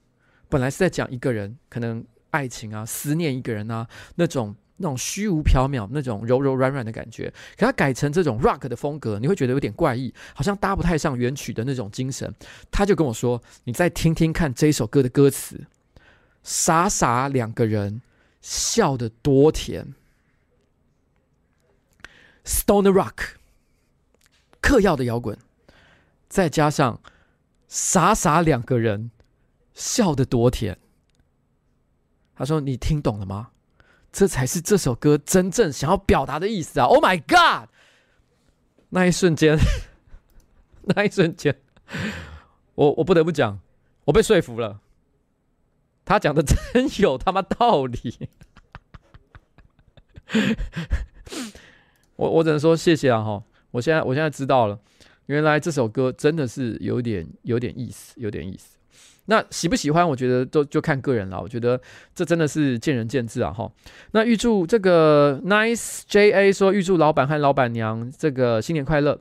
[0.49, 4.55] 本来是在讲一个人可能爱情啊、思念一个人啊那种。
[4.77, 12.33] 那种虚无缥缈、那种柔柔软软的感觉，可它改成这种 rock 的风格，你会觉得有点怪异，好像搭不太上原曲的那种精神。
[12.69, 15.65] 他就跟我说：“你再听听看这首歌的歌词，
[16.43, 18.01] 傻傻两个人
[18.41, 19.93] 笑得多甜。
[22.43, 23.35] Stoner rock，
[24.61, 25.37] 嗑药的摇滚，
[26.27, 26.99] 再加上
[27.69, 29.09] 傻傻两个人
[29.73, 30.77] 笑得多甜。”
[32.35, 33.51] 他说：“你听懂了吗？”
[34.15, 37.67] 这才是这首歌真正想要表达的意思啊！Oh my god！
[38.87, 39.57] 那一瞬间，
[40.87, 41.59] 那一瞬间，
[42.75, 43.59] 我我不得不讲，
[44.05, 44.79] 我被说服了。
[46.05, 46.55] 他讲的真
[47.01, 48.29] 有他妈道理。
[52.15, 53.21] 我我只能说谢谢啊！
[53.21, 54.79] 哈，我现在我现在知道了，
[55.25, 58.74] 原来这首歌真的是有点有点意思，有点意思。
[59.25, 60.07] 那喜不喜欢？
[60.07, 61.41] 我觉得都就看个人了。
[61.41, 61.79] 我觉得
[62.13, 63.51] 这真的是见仁见智啊！
[63.51, 63.71] 哈。
[64.11, 69.19] 那预祝这个 Nice J A 说预祝老板和老板娘这个新年快乐。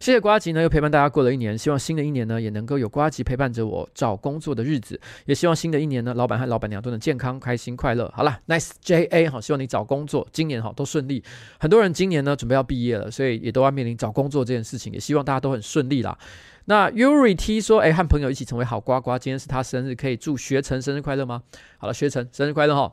[0.00, 1.56] 谢谢瓜吉呢，又陪伴大家过了一年。
[1.56, 5.00] 希望新的一年呢，也能够有瓜吉陪伴着我找工作的日子。
[5.26, 8.12] 也希望新的一年呢，老板和老板娘都能健康、开心、快乐。
[8.14, 11.22] 好了，Nice J A 好，希望你找工作今年好都顺利。
[11.58, 14.92] 很多人今年呢准备要毕业了，所以也都要面临找工作这件事情。
[14.92, 16.18] 也希望大家都很顺利啦。
[16.66, 21.42] 那 Yuri T 说：“哎，和朋友一起成为好呱呱，今天是他生日，可以祝学成生日快乐吗？”
[21.78, 22.92] 好了，学成生日快乐哈。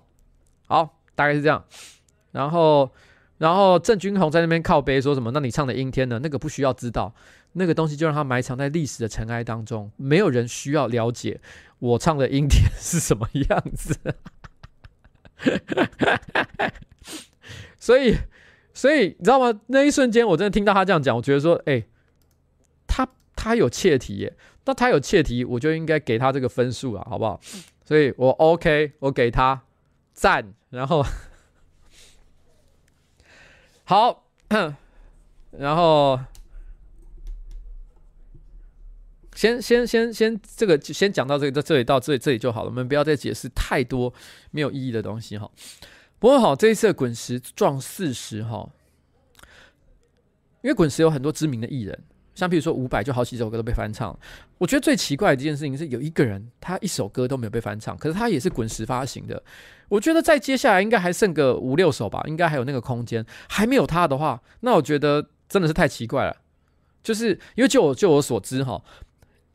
[0.68, 1.64] 好，大概是这样。
[2.32, 2.92] 然后，
[3.40, 5.32] 然后郑君宏在那边靠背说什么？
[5.32, 6.20] 那你唱的阴天呢？
[6.22, 7.16] 那个不需要知道，
[7.54, 11.42] 那个东西就让它埋藏在历史的尘埃当中，没有人需要了解
[11.80, 13.98] 我唱的阴天是什么样子。
[17.80, 18.16] 所以，
[18.74, 19.60] 所以你知道吗？
[19.68, 21.84] 那一瞬间，我真的听到他这样讲，我觉得说，哎。
[22.92, 24.34] 他他有切题耶，
[24.66, 27.40] 那他有切题，我就应该给他这个分数了，好不好？
[27.86, 29.62] 所以我 OK，我给他
[30.12, 31.06] 赞，然后
[33.90, 34.24] 好，
[35.50, 36.20] 然后
[39.34, 44.14] 先先先先这个先讲到这个，这里到这里这里就好了，我们不要再解释太多
[44.52, 45.50] 没有意义的东西哈。
[46.20, 48.70] 不过好，这一次滚石撞四十哈。
[50.62, 52.00] 因为滚石有很多知名的艺人，
[52.36, 54.16] 像比如说伍佰，就好几首歌都被翻唱。
[54.60, 59.42] 我觉得最奇怪的一件事情是，有一个人他一首歌都没有被翻唱，可是他也是滚石发行的。
[59.90, 63.26] 我觉得在接下来应该还剩个五六首吧，应该还有那个空间。
[63.50, 66.38] 还没有他的话，那我觉得真的是太奇怪了。
[67.04, 68.82] 就是因为就我就我所知哈，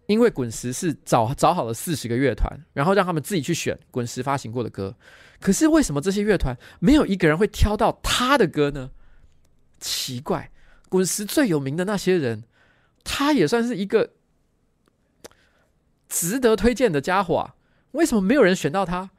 [0.07, 4.97] 因为滚石是找找好了四十个乐团，然后让他们自己去选滚石发行过的歌。
[5.41, 8.91] 可是为什么这些乐团没有一个人会挑到他的歌呢？
[9.79, 10.51] 奇怪，
[10.89, 12.45] 滚石最有名的那些人，
[13.05, 14.11] 他也算是一个
[16.09, 17.55] 值得推荐的家伙啊！
[17.93, 19.11] 为什么没有人选到他？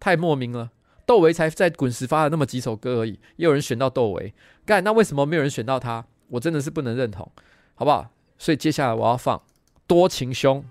[0.00, 0.70] 太莫名了。
[1.06, 4.32] 窦唯才在滚石发了那么几首歌而已，也有人选到窦唯。
[4.64, 6.06] 干，那为什么没有人选到他？
[6.28, 7.30] 我真的是不能认同，
[7.74, 8.10] 好不好？
[8.38, 9.36] 所以接下来我要放
[9.86, 10.64] 《多情兄》。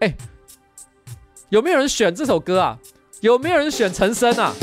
[0.00, 0.14] 哎，
[1.48, 2.78] 有没有人选这首歌啊？
[3.22, 4.54] 有没有人选陈升啊？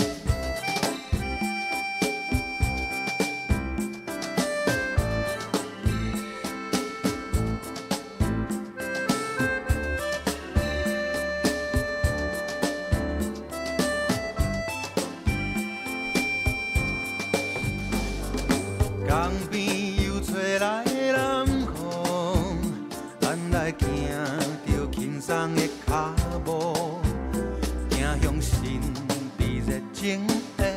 [23.57, 23.87] 来行
[24.67, 26.13] 着轻松的脚
[26.45, 27.01] 步，
[27.89, 28.79] 走向心
[29.35, 30.76] 的热情的。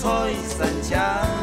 [0.00, 1.39] 风吹散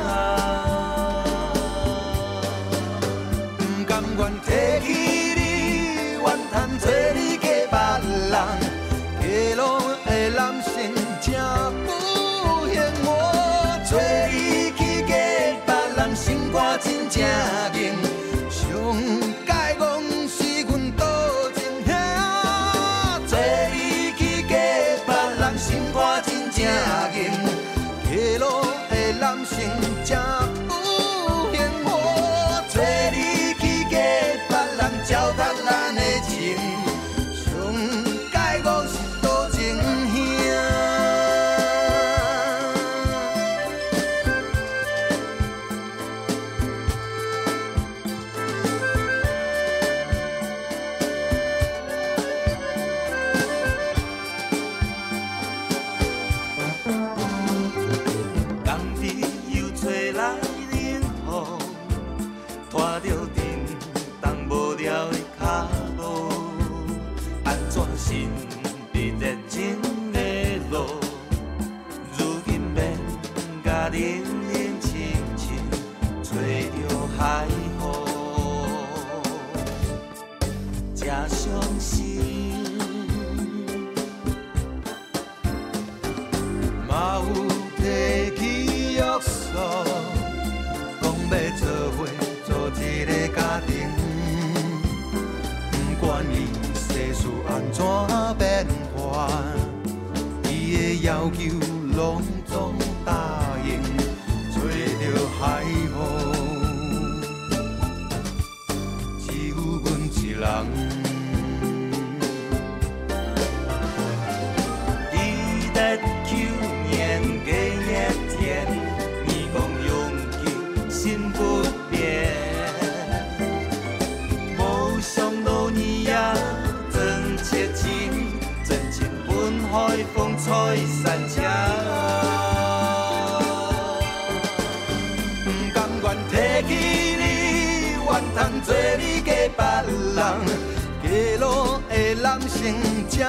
[142.58, 142.74] 心
[143.08, 143.22] 正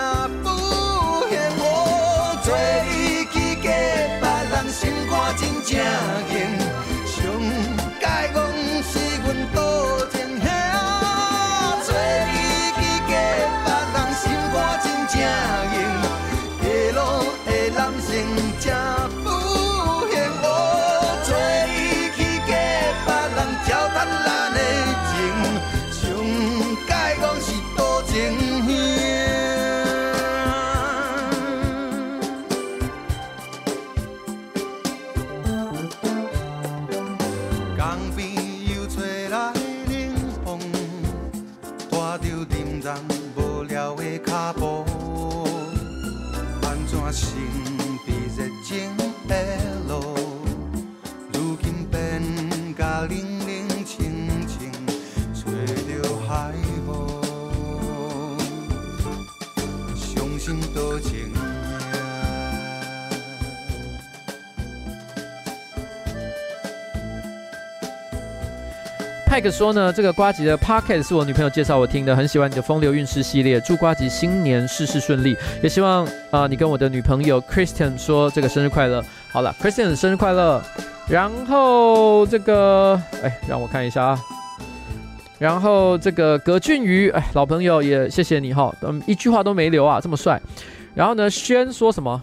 [0.43, 0.49] 不
[1.29, 1.63] 嫌我
[2.43, 2.57] 做
[2.89, 3.69] 你去嫁
[4.21, 5.77] 别人，心肝真正
[6.33, 6.68] 硬。
[69.39, 79.01] 派克说呢，这个瓜吉的 Pocket 是我女朋友介绍我听的，很喜欢你的风流韵事系列，祝瓜吉新年事事顺利，也希望啊、你跟我的女朋友 Christian 说这个生日快乐。
[79.31, 80.61] 好了，Kristen 生日快乐。
[81.09, 84.19] 然后这个，哎，让我看一下啊。
[85.39, 90.43] 然后这个葛俊宇，哎，老朋友也谢谢你哈，嗯，一句话都没留啊，这么帅。
[90.97, 92.21] 然后呢，轩说什么？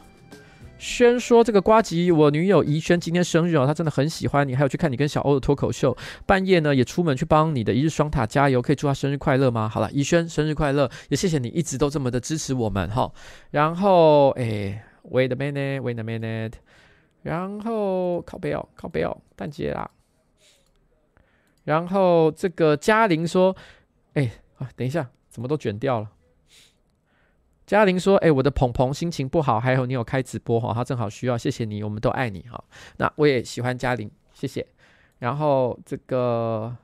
[0.78, 5.96] 轩说：“这个瓜吉，我女友怡轩今天生日哦，她真的很喜欢你，还有去看你跟小欧的脱口秀，
[6.26, 9.70] 半夜呢也出门去帮你的一日双塔加油，可以祝她生日快乐吗？
[9.70, 13.12] 好了，怡轩生日快乐，也谢谢你一直都这么的支持我们哈。
[13.52, 16.54] 然后，哎，wait a minute，wait a minute，
[17.24, 19.90] 然后靠背哦，靠背哦，蛋姐啦。
[21.64, 23.56] 然后这个嘉玲说，
[24.14, 26.10] 哎，啊，等一下，怎么都卷掉了？”
[27.66, 32.64] 嘉玲说：“哎、我的鹏鹏心情不好，还有你有开直播哈，他正好需要，谢谢你，我们都爱你哈。
[32.98, 34.66] 那我也喜欢嘉玲，谢谢。
[35.20, 36.76] 然后这个，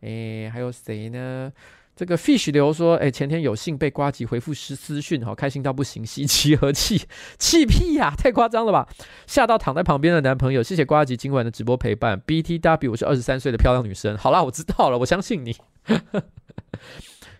[0.00, 1.52] 哎、还有谁呢？
[1.94, 7.06] 这个 fish 流说：哎、前天有幸被瓜吉回复私私讯，好开心到不行，喜极而泣，
[7.38, 8.88] 气屁呀、太夸张了吧？
[9.26, 10.62] 吓到躺在旁边的男朋友。
[10.62, 12.20] 谢谢瓜吉今晚的直播陪伴。
[12.26, 14.16] BTW，我是二十三岁的漂亮女生。
[14.18, 15.56] 好啦，我知道了，我相信你。”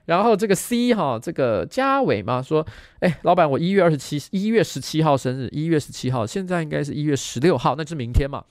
[0.07, 2.67] 然后这个 C 哈，这个嘉伟嘛说，
[3.01, 8.43] 哎，老板，我一月二十七，一月十七号生日，一月十七号，现在应该是一月十六号，那就是明天嘛。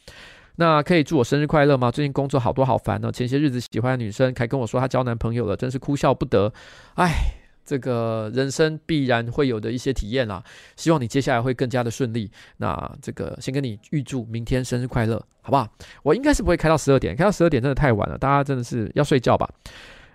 [0.58, 1.92] 那可以祝我生日快乐吗？
[1.92, 3.12] 最近工作好多好烦哦。
[3.12, 6.52] 前些日子喜欢的女生还跟我说她交男朋友了，真是哭笑不得。
[6.94, 7.12] 哎，
[7.66, 10.42] 这个人生必然会有的一些体验啦。
[10.78, 12.32] 希望你接下来会更加的顺利。
[12.58, 15.68] 那这个先跟你预祝明天生日快乐，好不好？
[16.04, 19.50] 我应该是不会开到十二点，开到十二点真的太晚了，大家真的是要睡觉吧。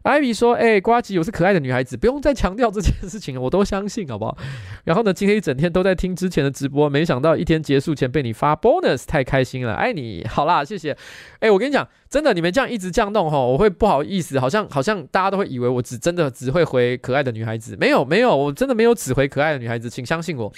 [0.03, 4.37] 艾比说：“哎、欸，呱吉，我是可爱的女孩子，不用再强调这件事情了，我都相信，好不好？
[4.85, 10.97] 然后呢，今天一整天都在听之前的直播，没想到一天结束前被你发 bonus，太开心了，爱你，好啦，谢谢。
[11.41, 20.51] 哎、我跟你讲，真的，你们这样一直这样弄哈，我会不好意思，好像好像大家都会以为我只真的只会回可爱的女孩子，没有没有，我真的没有只回可爱的女孩子，请相信我。”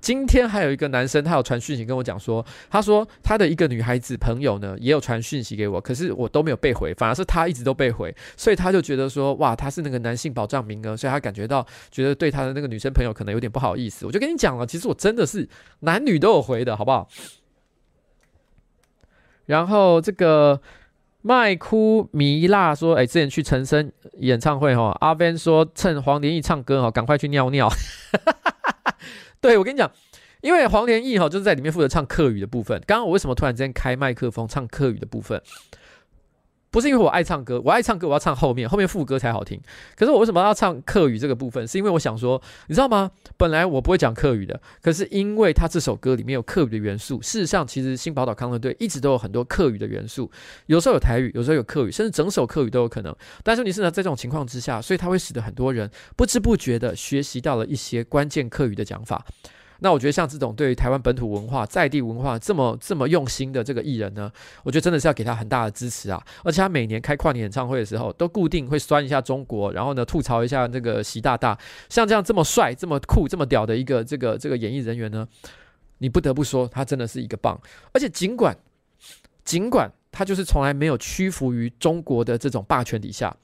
[0.00, 14.06] 今天还有一个男生，他有传讯息跟我讲说，他说他的一个女孩子朋友呢，也有传讯息给我，可是我都没有被回，反而是他一直都被回，所以他就觉得说，哇，他是那个男性保障名额，所以他感觉到觉得对他的那个女生朋友可能有点不好意思。
[14.06, 15.48] 我就跟你讲了，其实我真的是
[15.80, 17.08] 男女都有回的，好不好？
[19.46, 20.60] 然后这个
[21.22, 27.68] 麦哭迷辣说，哎，之前去陈升演唱会哈，阿 Van 说趁黄连义唱歌哈，赶快去尿尿。
[29.40, 29.90] 对，我跟你讲，
[30.40, 32.80] 因为黄连义哈就是在里面负责唱客语的部分。
[32.86, 35.40] 刚刚我为什么突然之间开麦克风唱客语的部分？
[36.78, 39.60] 不是因为我爱唱歌，我爱唱歌，我要唱后面，后面副歌才好听。
[39.96, 41.66] 可是我为什么要唱客语这个部分？
[41.66, 43.10] 是因为我想说，你知道吗？
[43.36, 47.20] 本来我不会讲客语的，可是因为他这首歌里面有客语的元素。
[47.20, 50.30] 事实上，其实新宝岛康乐队一直都有很多客语的元素，
[50.66, 53.12] 有时候有台语，有时候有客语，甚至整首客语都有可能。
[53.42, 59.26] 但是你是呢，在这种情况之下，所以它会使得很多人不知不觉的学习到了一些关键客语的讲法。
[59.80, 64.30] 那我觉得像这种对于台湾本土文化、在地文化这么这么用心的这个艺人呢，
[64.64, 66.20] 我觉得真的是要给他很大的支持啊！
[66.42, 71.56] 而且他每年开跨年演唱会的时候，都固定会酸一下中国，然后呢吐槽一下这个习大大。
[71.88, 75.26] 像这样这么帅、这么酷、这么屌的一个这个这个演艺人员呢，
[75.98, 77.60] 你不得不说他真的是一个棒。
[77.92, 78.56] 而且尽管
[79.44, 83.34] 尽管他就是从来没有屈服于中国的这种霸权底下。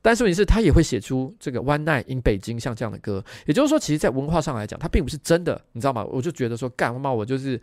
[0.00, 6.04] 但是问题是，他也会写出这个《One Night in 北京》像这样的歌，也就是说，其实，在文化上来讲，他并不是真的，你知道吗？
[6.04, 7.60] 我就觉得说，干嘛我就是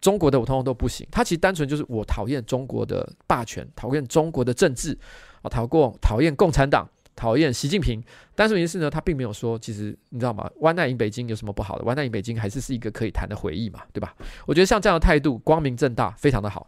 [0.00, 1.06] 中国的，我通通都不行。
[1.12, 4.98] 他其实单纯就是我讨厌中国的霸权，讨厌中国的政治
[5.42, 8.02] 啊，讨过讨厌共产党，讨厌习近平。
[8.34, 10.50] 但是问题是呢，他并没有说，其实你知道吗？
[10.60, 11.84] 《One Night in 北京》有什么不好的？
[11.88, 14.14] 《One Night in 北京》还是是一个可以谈的回忆嘛，对吧？
[14.44, 16.66] 我觉得像这样的态度，光明正大，非常的好，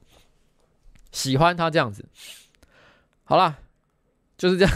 [1.10, 2.04] 喜欢他这样子。
[3.24, 3.58] 好了。
[4.36, 4.74] 就是这样，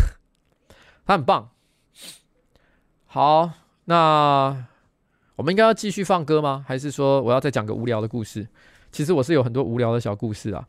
[1.04, 1.50] 他很棒。
[3.06, 3.50] 好，
[3.84, 4.66] 那
[5.36, 6.64] 我们应该要继续放歌吗？
[6.66, 8.46] 还是说我要再讲个无聊的故事？
[8.92, 10.66] 其实我是有很多无聊的小故事啊。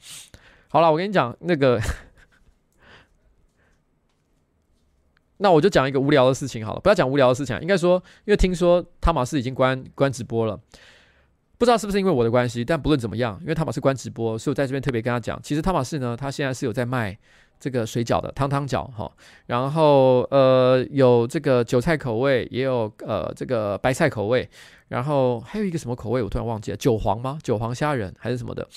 [0.67, 1.79] 好了，我跟你讲那个，
[5.37, 6.79] 那我就讲一个无聊的事情好了。
[6.79, 10.59] 不要讲无聊的事情，应该说，因为听说汤玛士已经关关直播了，
[11.57, 12.65] 不知道是不是因为我的关系。
[12.65, 17.17] 但不论怎么样，因为汤玛士关直播，所以我在这边特别跟他讲，其实汤玛士呢，他现在是有在卖。
[17.61, 19.09] 这个水饺的汤汤饺哈，
[19.45, 24.49] 然后呃有这个韭菜口味，也有呃这个白菜口味，
[24.87, 27.37] 然后还有一个什么口味我突然忘记了，韭黄吗？
[27.43, 28.67] 韭黄虾仁还是什么的？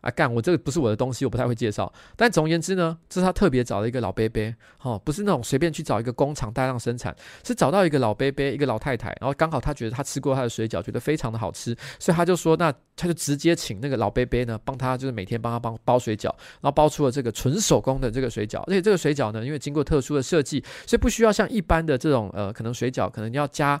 [0.00, 1.92] 啊干，我这个不是我的东西，我不太会介绍。
[2.16, 16.26] 但总而言之呢，这是他特别找了一个老伯伯，哦，不是那种随便去找一个工厂大量生产，是找到一个老伯伯，一个老太太，然后刚好他觉得他吃过他的水饺，觉得非常的好吃，所以他就说，那他就直接请那个老伯伯呢，帮他就是每天帮他帮包水饺，
[16.60, 23.80] 然后包出了这个纯手工的这个水饺，而且这个水饺呢，因为经过特殊的设计，所以不需要像一般的这种呃，可能水饺可能要加。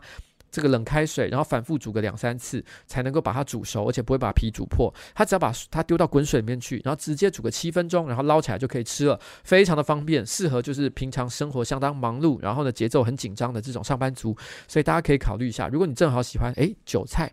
[0.50, 4.92] 这个冷开水，然后反复煮个两三次，才能够把它煮熟，而且不会把皮煮破。
[5.14, 14.36] 它只要把它丢到滚水里面去，然后直接煮个七分钟，然后捞起来就可以吃了，非常的方便，适合就是平常生活相当忙碌，然后呢节奏很紧张的这种上班族。
[14.66, 17.30] 所以大家可以考虑一下，如果你正好喜欢，诶，韭菜，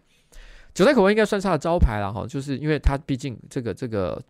[0.74, 4.22] 韭菜口味应该算是它的招牌了哈，就是因为它毕竟这个这个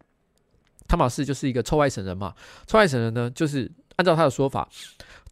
[0.88, 2.34] 汤玛士就是一个臭外省人嘛，
[2.68, 4.70] 臭外省人呢就是按照他的说法。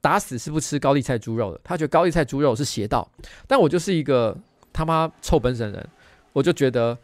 [0.03, 3.09] 打死是不吃高丽菜猪肉的，他觉得高丽菜猪肉是邪道。
[3.47, 4.37] 但我就是一个
[4.73, 5.89] 他妈臭本省人，
[6.33, 6.97] 我就觉得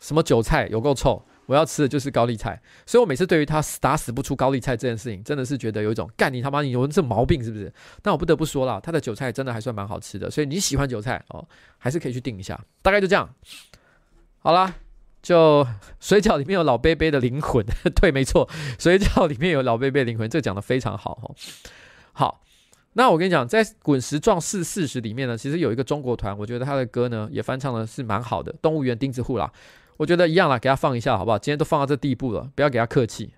[0.00, 2.60] 什么韭菜有够臭，我要吃的就是高丽菜。
[2.84, 7.72] 所以我每次对于他打死不出高丽菜这件事情，真的是觉得有一种干你他妈你有这毛病是不是？
[8.02, 10.28] 但我不得不说了，他的韭菜真的还算蛮好吃的。
[10.28, 11.46] 所以你喜欢韭菜哦，
[11.78, 12.60] 还是可以去订一下。
[12.82, 13.32] 大概就这样，
[14.40, 14.74] 好啦，
[15.22, 15.64] 就
[16.00, 21.36] 水饺里面有老贝贝的灵魂，对，没错，水饺里面有老贝贝灵魂，这讲得非常好哦。
[22.12, 22.42] 好，
[22.94, 29.52] 那我跟你讲，在《滚石壮士四十》里面呢，其实有一个中国团，我觉得他的歌呢也翻唱的是蛮好的，《动物园钉子户》啦，
[29.96, 31.38] 我觉得一样啦，给他放一下好不好？
[31.38, 33.30] 今天都放到这地步了，不要给他客气。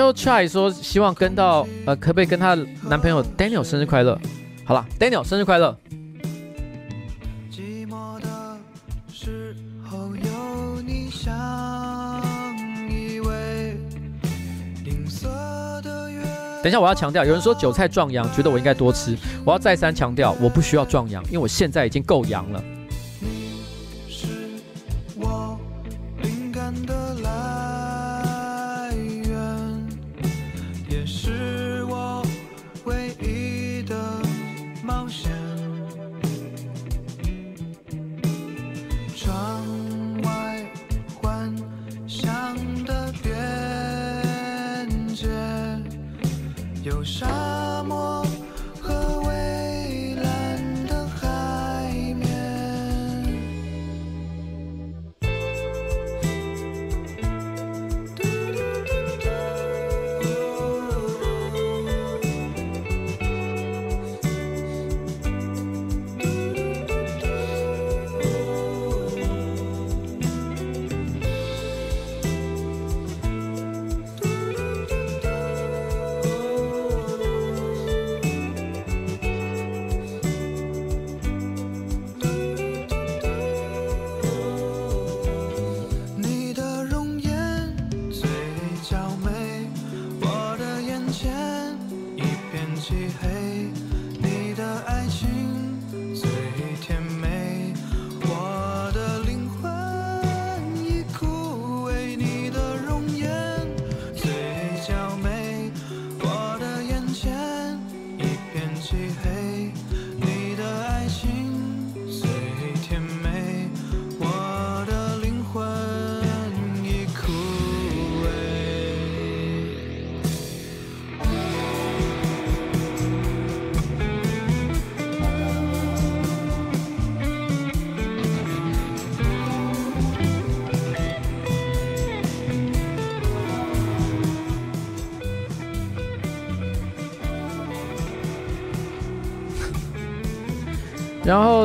[0.00, 4.18] Chill Chai 说希望跟到，呃，可不可以跟她男朋友 Daniel 生日快乐？
[4.64, 5.76] 好了，Daniel 生日快乐。
[16.62, 19.14] 等一下，我要强调，有人说韭菜壮阳，觉得我应该多吃。
[19.44, 22.64] 我要再三强调，我不需要壮阳，因为我现在已经够阳了
[24.08, 24.26] 是
[25.16, 25.60] 我
[26.22, 27.39] 灵感的蓝。
[46.90, 47.59] 然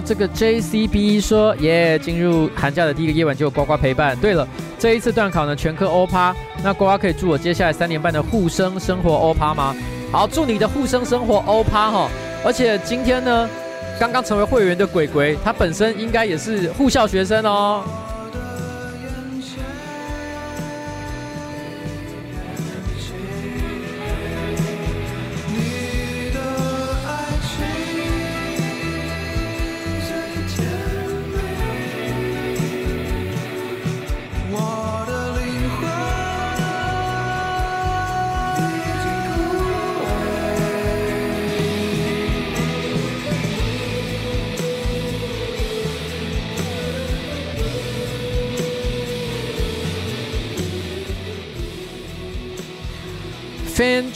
[0.01, 4.15] 这个 JCB 说，耶，进入寒假的第一个夜晚就有呱呱陪伴。
[4.17, 9.75] 对了，这一次段考呢，全科欧趴，那呱呱可以祝我接下来三年半的护生生活欧趴吗？
[10.11, 12.09] 好，祝你的护生生活欧趴哈！
[12.45, 13.49] 而且今天呢，
[13.99, 17.83] 刚刚成为会员的鬼鬼，他本身应该也是护校学生哦。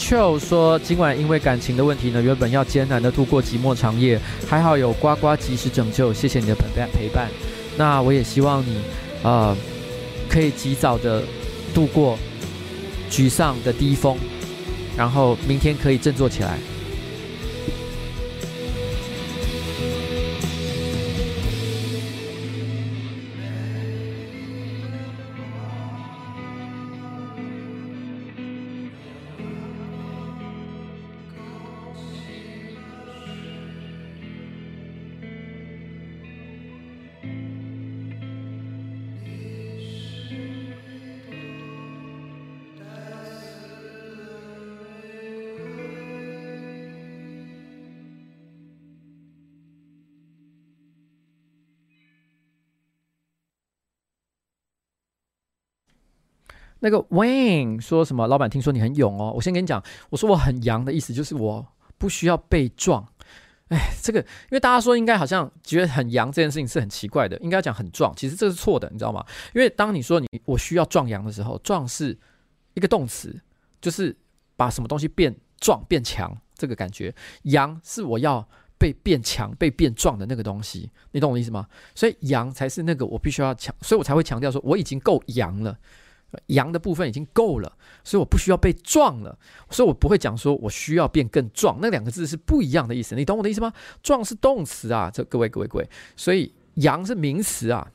[0.09, 7.29] Chill 说，今晚因为感情的问题呢，原本要艰难的度过寂寞长夜，还好有呱呱及时拯救，谢谢你的陪伴陪伴。
[7.77, 8.81] 那我也希望你，
[9.21, 9.55] 呃，
[10.27, 11.21] 可以及早的
[11.75, 12.17] 度过
[13.11, 14.17] 沮丧的低峰，
[14.97, 16.57] 然后明天可以振作起来。
[56.79, 58.27] 那个 Wayne 说什么？
[58.27, 59.31] 老板听说你很勇哦。
[59.35, 61.65] 我先跟你讲，我说我很阳的意思就是我
[61.97, 63.05] 不需要被撞。
[63.69, 69.23] 哎，这个因为大家说应该好像觉得很阳这件事情是很奇怪的，应该讲很壮，其实这是错的，你知道吗？
[69.53, 72.17] 因为当你说你我需要壮阳的时候，壮是
[72.73, 73.39] 一个动词，
[73.79, 74.15] 就是
[74.55, 77.13] 把什么东西变壮变强这个感觉。
[77.43, 78.47] 阳是我要
[78.79, 81.67] 被变强、被变壮的那个东西，你懂我意思吗？
[81.93, 85.77] 所以阳才是那个我必须要强，所以我才会强调说我已经够阳了。
[86.47, 87.71] 阳的部分已经够了，
[88.03, 89.37] 所以我不需要被撞了，
[89.69, 93.73] 所以我不会讲说我需要变更壮，那两个字是不一样的意思，你懂我的意思吗？
[94.03, 97.87] 壮是动词啊，这各位各位各位，所以阳是名词啊，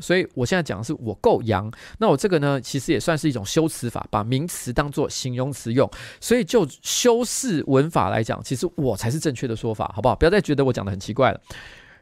[0.00, 10.14] 所以我现在讲的是我够阳，那我这个呢，其实也算是一种修辞法，把名词当做形容词用，所以就修饰文法来讲，其实我才是正确的说法，好不好？
[10.14, 11.40] 不要再觉得我讲的很奇怪了。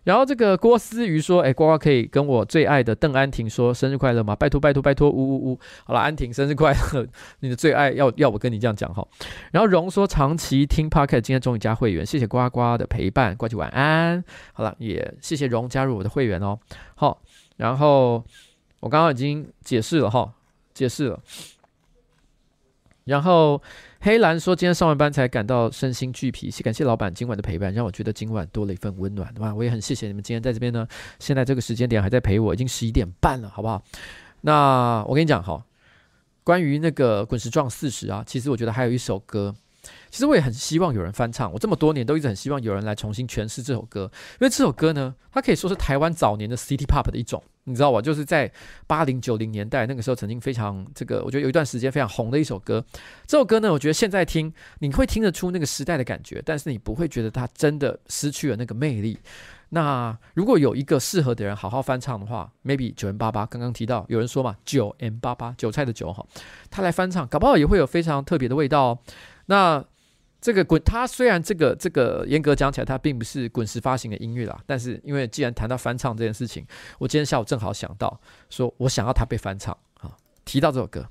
[0.06, 4.36] 然后这个郭思瑜说：“哎，呱呱可以跟我最爱的邓安婷说生日快乐吗？
[4.36, 5.58] 拜托拜托拜托，呜呜呜！
[5.84, 7.04] 好了，安婷生日快乐，
[7.40, 9.04] 你的最爱要要我跟你这样讲哈。
[9.50, 14.22] 然后荣说长期听 Pocket，今天终于加会员，谢谢呱呱的陪伴，呱唧晚安。
[14.52, 16.56] 好了，也谢谢荣加入我的会员哦。
[16.94, 17.20] 好，
[17.56, 18.24] 然后
[18.78, 20.32] 我刚刚已经解释了哈，
[20.72, 21.20] 解释了。
[23.06, 23.60] 然后。”
[24.00, 29.54] 黑兰说：“今天上完班才感到身心俱疲，感谢老板今晚的陪伴，让我觉得今晚多了一份温暖，对吧？
[29.54, 30.86] 我也很谢谢你们今天在这边呢。
[31.18, 33.82] 现在这个时间点还在陪我，已经十一点半了，好不好？
[34.42, 35.64] 那我跟你讲哈，
[36.44, 39.54] 关于那个滚石撞四十啊，其实我觉得还有一首歌。”
[40.10, 48.00] 其实我也很希望有人翻唱，我这么多年都一直很希望有人来重新诠释这首歌，因为这首歌呢，它可以说是台湾早年的 City Pop 的一种，你知道吧？
[48.00, 48.50] 就是在
[48.86, 52.84] 八零九零年代那个时候，曾经非常这个，我觉得有一段时间非常红的一首歌。
[53.26, 59.18] 这首歌呢，我觉得现在听你会听得出那个时代的感觉，但是你不会觉得它真的失去了那个魅力。
[59.70, 66.24] 那如果有一个适合的人好好翻唱的话，maybe 九 M 八八刚刚提到有人说嘛，九 M 八八韭菜的韭哈，
[66.70, 68.98] 他来翻唱，搞不好也会有非常特别的味道哦。
[69.46, 69.84] 那
[70.40, 76.64] 这个滚，它虽然这个这个严格讲起来，它并不是滚石发行的音乐啦，但是因为既然谈到翻唱这件事情，
[76.98, 78.20] 我今天下午正好想到，
[78.50, 81.08] 说我想要它被翻唱啊，提到这首歌。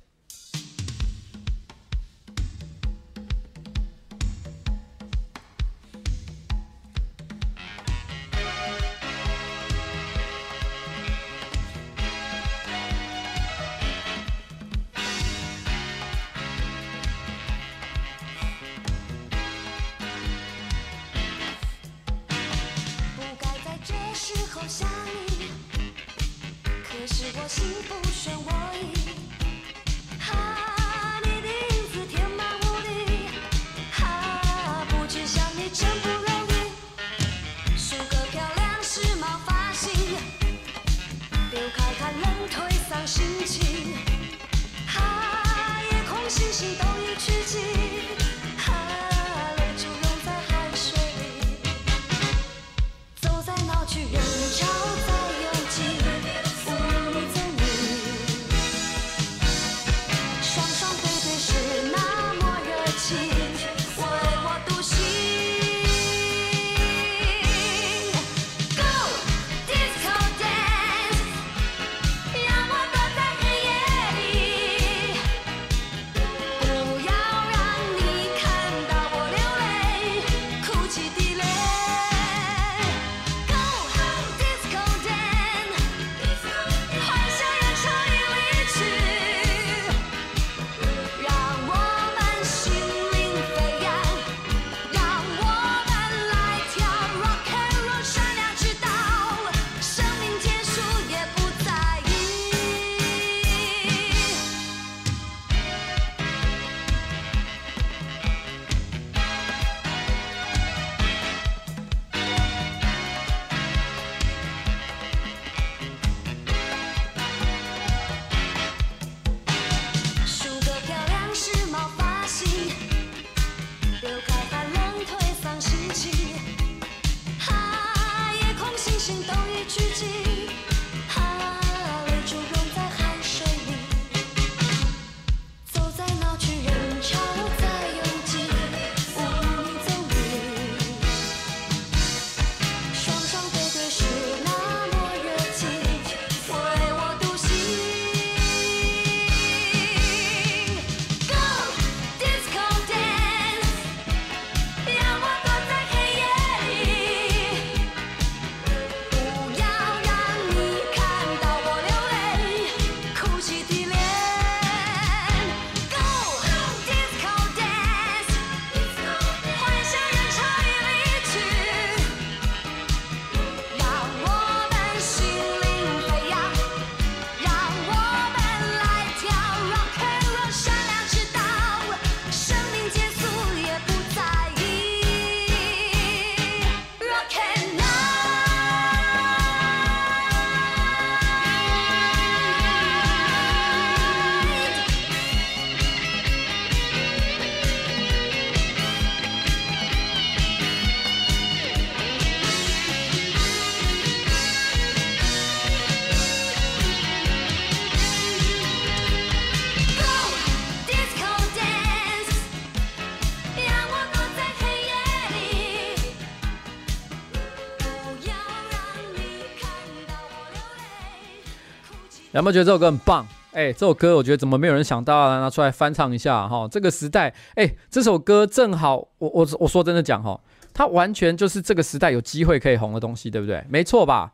[222.36, 223.25] 有没有觉得这首歌很棒？
[223.53, 226.67] 哎，这首歌我觉得怎么没有人想到来拿出来翻唱一下哈？
[226.69, 230.38] 这个时代，哎，这首歌正好，我我我说真的讲哈，
[230.73, 233.63] 它完全就是这个时代有机会可以红的东西，对不对？
[233.69, 234.33] 没错吧？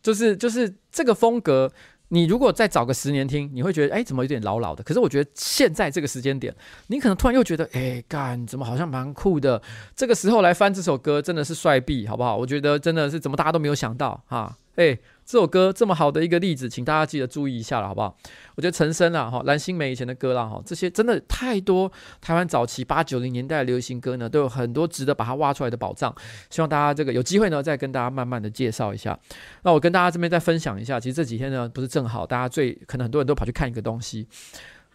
[0.00, 1.72] 就是就是这个风格。
[2.12, 4.82] 你如果再找个十年听，你会觉得哎，怎么有点老老的？
[4.82, 6.52] 可是我觉得现在这个时间点，
[6.88, 9.60] 你可能突然又觉得哎，干怎么好像蛮酷的？
[9.94, 12.36] 这个时候来翻这首歌真的是帅毙，好不好？
[12.36, 14.98] 我觉得真的是怎么大家都没有想到哈，哎。
[15.30, 18.16] 这首歌这么好的一个例子，请大家记得注意一下了，好不好？
[18.56, 21.88] 我觉得陈升啊，哈，蓝心湄以前的歌啦，哈，这些真的太多。
[22.20, 26.12] 台湾早期八九零年代流行歌呢，都有很多值得把它挖出来的宝藏。
[26.50, 29.16] 希望大家这个有机会呢，再跟大家慢慢的介绍一下。
[29.62, 34.26] 那我跟大家这边再分享一下，其实这几天呢，不是正好大家最可能很多人都跑去看一个东西，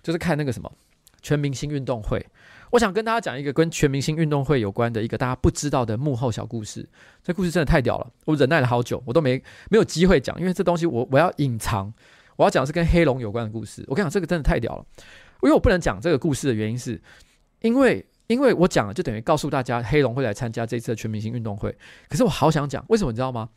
[0.03, 0.69] 就是看那个什么
[1.21, 2.25] 全明星运动会。
[2.71, 6.87] 我想跟大家讲一个跟全明星运动会有关的一个大家不知道的幕后小故事。
[7.23, 11.93] 这故事真的太屌了，我忍耐了好久，我都没没有机会讲，因为这东西我我要隐藏。
[12.37, 13.81] 我要讲的是跟黑龙有关的故事。
[13.87, 14.85] 我跟你讲，这个真的太屌了，
[15.41, 17.01] 因为我不能讲这个故事的原因是，
[17.61, 21.73] 因为因为我讲了就等于告诉大家黑龙会来参加这次的全明星运动会。
[22.09, 23.47] 可是我好想讲，为什么你知道吗？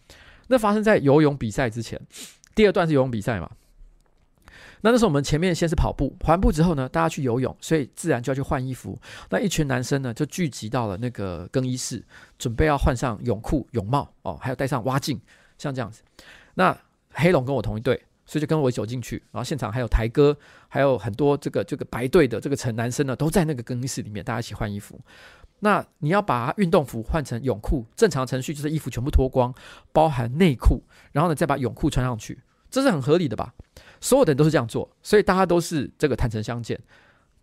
[0.46, 2.00] 那发生在游泳比赛之前，
[2.54, 3.50] 第二段是游泳比赛嘛。
[4.82, 8.98] 那那时候我们前面先是跑步，跑完步之后呢，大家去游泳，所以自然就要去换衣服。
[9.30, 12.04] 那一群男生呢，就聚集到了那个更衣室，
[12.38, 15.20] 准备要换上泳裤、泳帽哦，还有戴上蛙镜，
[15.58, 16.02] 像这样子。
[16.54, 16.76] 那
[17.10, 19.16] 黑龙跟我同一队，所以就跟我一走进去。
[19.32, 20.36] 然后现场还有台哥，
[20.68, 25.00] 还有很多这个这个白队的这个成男生呢，都在那个更衣室里面，大家一起换衣服。
[25.60, 29.52] 那你要把运动服换成泳裤，正常程序就是衣服全部脱光，
[29.92, 32.38] 包含内裤，然后呢再把泳裤穿上去，
[32.70, 33.52] 这是很合理的吧？
[34.00, 36.78] 所有的人都是这样做，所以大家都是这个坦诚相见。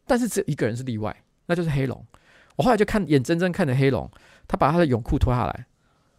[0.05, 1.15] 但是只有一个人是例外，
[1.47, 2.05] 那就是黑龙。
[2.55, 4.09] 我后来就看眼睁睁看着黑龙，
[4.47, 5.65] 他把他的泳裤脱下来，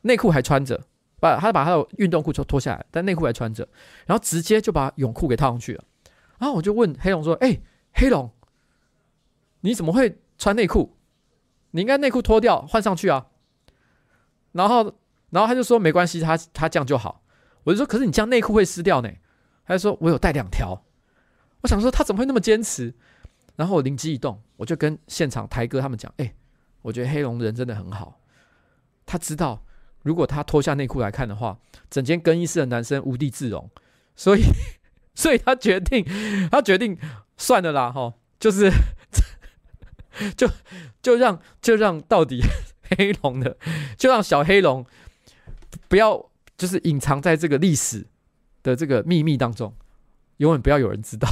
[0.03, 0.83] 内裤还穿着，
[1.19, 3.67] 把他把他的运动裤脱脱下来，但内裤还穿着，
[4.05, 5.85] 然后直接就把泳裤给套上去了。
[6.39, 7.59] 然后我就问黑龙说：“哎、
[7.95, 8.31] 黑龙，
[9.61, 10.97] 你怎么会穿内裤？
[11.71, 13.27] 你应该内裤脱掉换上去啊。”
[14.53, 14.95] 然后，
[15.31, 17.23] 然后他就说：“没关系，他他这样就好。”
[17.65, 19.11] 我就说：“可是你这样内裤会湿掉呢。”
[19.67, 20.85] 他就说：“我有带两条。”
[21.63, 22.95] 我想说他怎么会那么坚持？
[23.57, 26.35] 然后我灵机一动，我就跟现场台哥他们讲：“哎，
[26.83, 28.21] 我觉得黑龙人真的很好。
[29.05, 29.65] 他知道，
[30.03, 31.59] 如果他脱下内裤来看的话，
[31.91, 33.69] 整间更衣室的男生无地自容。
[34.15, 34.43] 所以，
[35.15, 36.05] 所以他决定，
[36.51, 36.97] 他决定
[37.37, 38.71] 算了啦，哈，就是
[40.37, 40.49] 就
[41.03, 42.43] 就让就让到底
[42.97, 43.57] 黑龙的，
[43.97, 44.87] 就让小黑龙
[45.89, 48.07] 不要就是隐藏在这个历史。”
[48.67, 49.73] 的这个秘密当中，
[50.39, 51.29] 永远不要有人知道。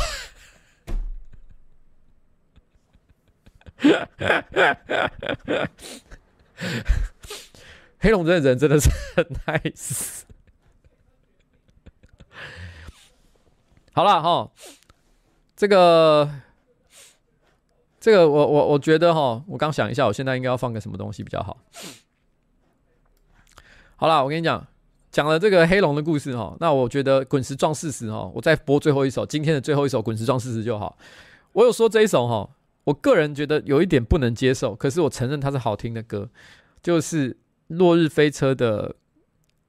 [7.98, 10.22] 黑龙这人真的是很 nice。
[13.92, 14.52] 好了哈，
[15.56, 16.30] 这个
[17.98, 21.58] 这个我我我觉得哈，我刚想一下，我现在应该要放个什么东西比较好。
[23.96, 24.68] 好了，我跟你讲。
[25.14, 30.98] 讲了这个黑龙的故事哈，那我觉得滚石撞事实哈，我再播最后一首，今天的最后一首滚石撞事实就好。
[31.52, 32.50] 我有说这一首哈，
[32.82, 36.28] 我个人觉得有一点不能接受，可是我承认它是好听的歌，
[36.82, 37.36] 就是
[37.68, 38.96] 落日飞车的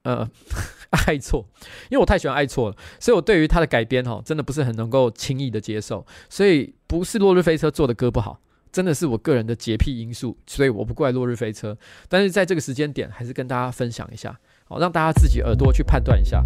[0.01, 0.27] 呃
[1.05, 1.45] 爱错，
[1.91, 8.41] 因为我太喜欢爱错了，所以我对于它的改编哈，真的不是很能够轻易的接受，所以不是落日飞车做的歌不好，
[8.71, 11.77] 真的是我个人的洁癖因素，所以我不怪落日飞车，
[12.09, 14.39] 但是在这个时间点，还是跟大家分享一下。
[14.67, 16.43] 好，让大家自己耳朵去判断一下。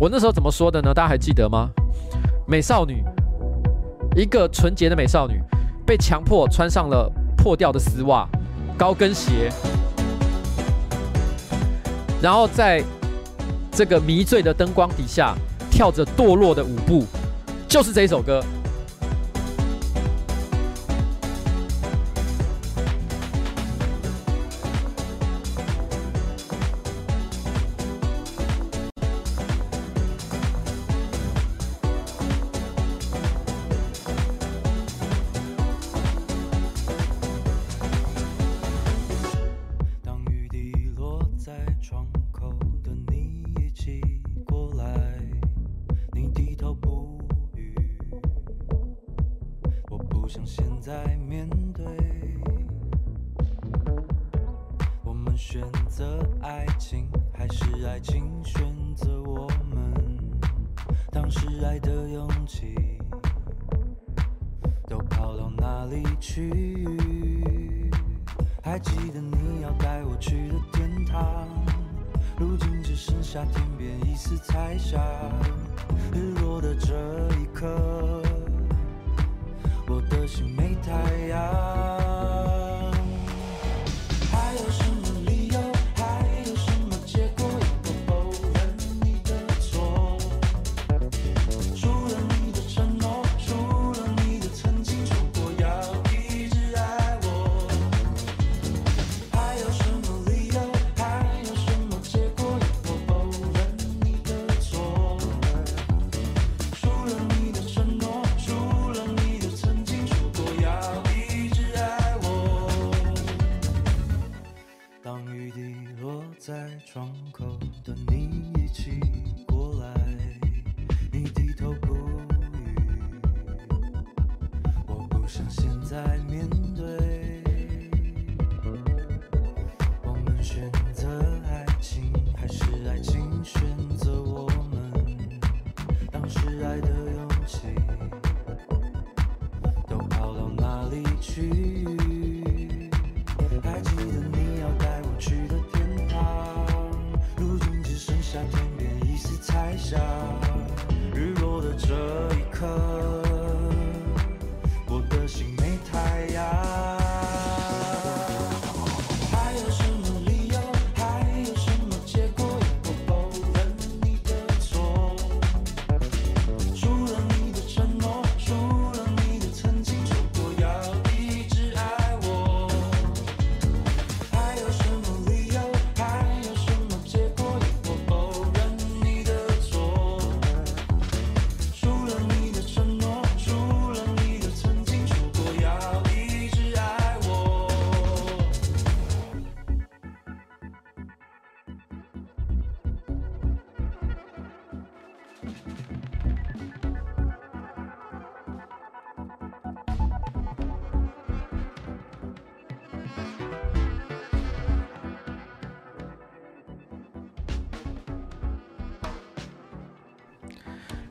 [0.00, 0.94] 我那时候怎么说的呢？
[0.94, 1.68] 大家还记得吗？
[2.46, 3.04] 美少女，
[4.16, 5.42] 一个纯洁的美少女，
[5.84, 8.26] 被强迫穿上了破掉的丝袜、
[8.78, 9.52] 高跟鞋，
[12.22, 12.82] 然后在
[13.70, 15.34] 这个迷醉的灯光底下
[15.70, 17.04] 跳着堕落的舞步，
[17.68, 18.42] 就是这一首歌。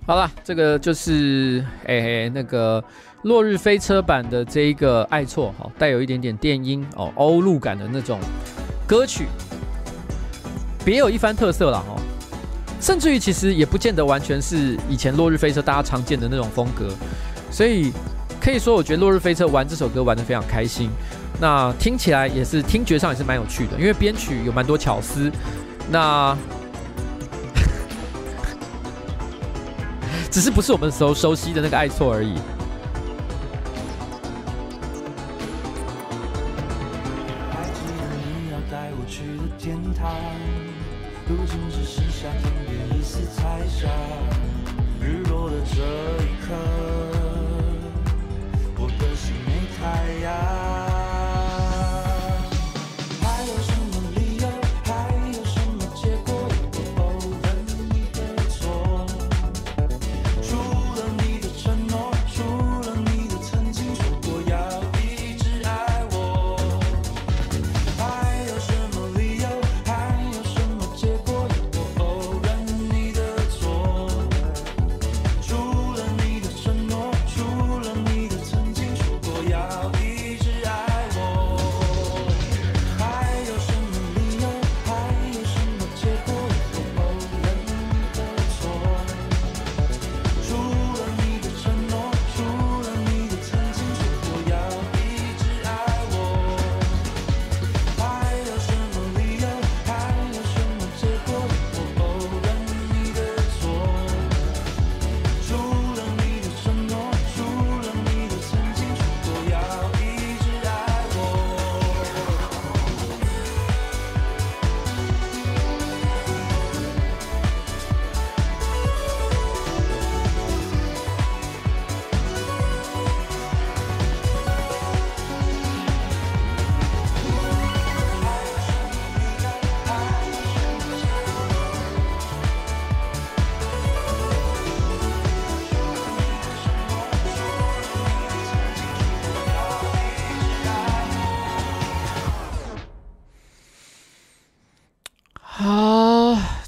[0.08, 2.84] 好了，这个就是诶、欸，那个
[3.24, 8.20] 落日飞车版的这一个爱错哈，带有一点点电音哦，欧陆感的那种
[8.86, 9.26] 歌曲，
[10.86, 11.96] 别有一番特色了哈。
[12.80, 16.88] 甚至于其实也不见得完全是以前落日飞车大家常见的那种风格，
[17.50, 17.92] 所以
[18.40, 20.88] 可以说，我觉得落日飞车玩这首歌玩得非常开心。
[21.42, 25.32] 那听起来也是听觉上也是蛮有趣的，因为编曲有蛮多巧思。
[25.90, 26.38] 那
[30.36, 32.34] 只是不是我们熟熟悉的那个爱错而已。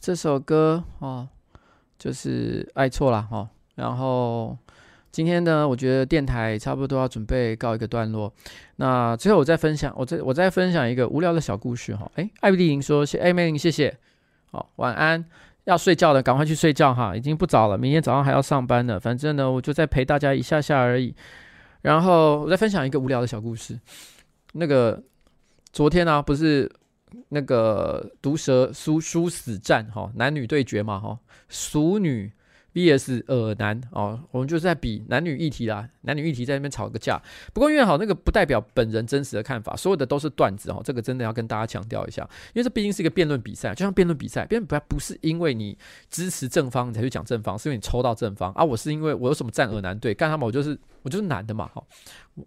[0.08, 1.28] 这首歌哦，
[2.00, 3.50] 就是爱错了哦。
[3.76, 4.58] 然后
[5.12, 8.34] 今天呢，我觉得电台差不多要准备告一个段落。
[8.78, 12.10] 那最后我再分享，我再我再分享一个无聊的小故事哈。
[12.16, 13.98] 哎，艾碧丽莹说谢，哎，美玲谢谢
[14.50, 15.26] 好，晚安。
[15.66, 18.98] 要睡觉的赶快去睡觉哈，已经不早了，明天早上还要上班呢。
[18.98, 21.14] 反正呢，我就再陪大家一下下而已。
[21.82, 23.78] 然后我再分享一个无聊的小故事。
[24.54, 25.04] 那个
[25.74, 26.72] 昨天呢、不是
[27.30, 32.32] 那个毒舌殊殊死战哈，男女对决嘛哈，熟女。
[32.74, 37.20] VS 耳男哦，我们就是在比男女议题啦，男女议题在那边吵个架。
[37.52, 40.80] 不过因为好，那个不代表本人真实的看法，所有的都是段子哦。
[40.86, 42.22] 这个真的要跟大家强调一下，
[42.54, 45.76] 因为这毕竟是一个辩论比赛，就像辩论比赛，辩论不不是因为你
[46.12, 48.64] 支持正方你才去讲正方，是因为你抽到正方啊。
[48.64, 51.84] 我是因为我有什么站耳男队，干他们我就是我就是男的嘛，哈，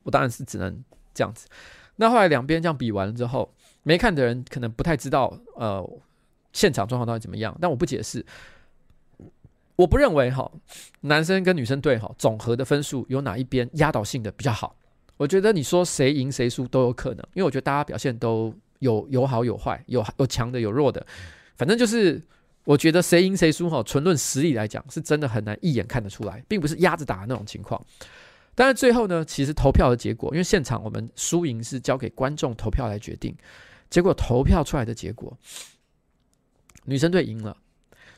[0.05, 1.49] 我当然是只能这样子。
[1.97, 3.53] 那后来两边这样比完了之后，
[3.83, 5.85] 没看的人可能不太知道呃
[6.53, 8.25] 现场状况到底怎么样，但我不解释。
[9.77, 10.51] 我不认为哈，
[11.01, 14.77] 男生跟女生队哈总和的分数有哪一边压倒性的比较好。
[15.17, 21.07] 我觉得你说谁赢谁输都有可能，因为我觉得大家表现都有有好有坏，有有强的有弱的，
[21.57, 22.23] 反正就是
[22.65, 27.83] 我觉得谁赢谁输哈，纯论实力来讲是真的很难一眼看得出来，并不是压着打的那种情况。
[28.55, 33.35] 但是最后呢，其实投票的结果，因为现场我们输赢是交给观众投票来决定，
[33.91, 35.37] 结果投票出来的结果，
[36.85, 37.57] 女生队赢了，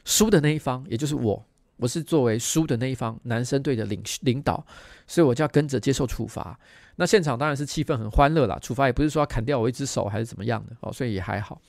[0.04, 1.44] 输的那一方也就是我。
[1.78, 4.64] 我是作为输的那一方，男生队的领领导，
[5.04, 6.56] 所以我就要跟着接受处罚。
[6.94, 11.60] 那现场当然是气氛很欢乐啦，处罚也不是说要砍掉我一只手还是怎么样的哦，所以也还好。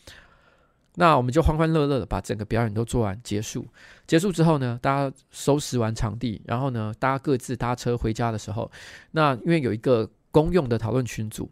[0.95, 3.65] 那我们就欢欢乐乐的把整个表演都做完结束。
[4.05, 8.69] 结束之后呢，大家收拾完场地，然后呢，大家各自搭车回家的时候，
[9.11, 11.49] 那因为有一个公用的讨论群组，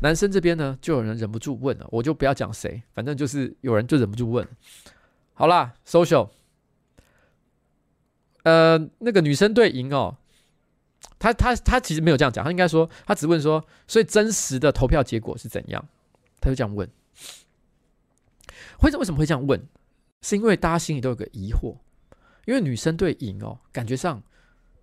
[0.00, 4.46] 男生这边呢就有人忍不住问了，我就不要讲谁，反正就是有人就忍不住问。
[5.34, 6.30] 好啦，social。
[8.44, 10.16] 呃，那个女生队赢哦，
[11.18, 15.86] 他他他其实没有这样讲，他应该说他只问说，所以真实的投票结果是怎样？
[16.40, 16.88] 他就这样问，
[18.78, 19.60] 会为什么会这样问？
[20.22, 21.76] 是因为大家心里都有个疑惑，
[22.46, 24.22] 因为女生队赢哦，感觉上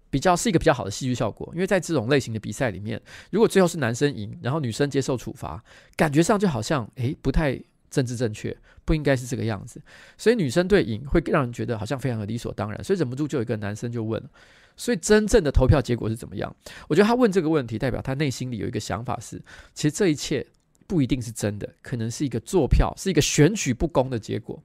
[0.09, 3.01] 比较是一个比较好的戏剧效果，因为在这种类型的比赛里面，
[3.31, 5.63] 如果最后是男生赢，然后女生接受处罚，
[5.95, 7.59] 感觉上就好像诶不太。
[7.91, 8.53] 政治正确
[8.83, 9.81] 不应该是这个样子，
[10.17, 14.29] 所以女生对赢会让人觉得好像非常的理所当然，所以忍不住就有一个男生就问了，
[14.75, 16.53] 所以真正的投票结果是怎么样？
[16.89, 19.41] 我觉得他问这个问题，代表他内心里有一个想法是，
[19.73, 20.45] 其实这一切
[20.87, 24.61] 不一定是真的，可能是一个作票，是一个选举不公的结果。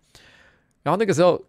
[0.82, 1.40] 然后那个时候，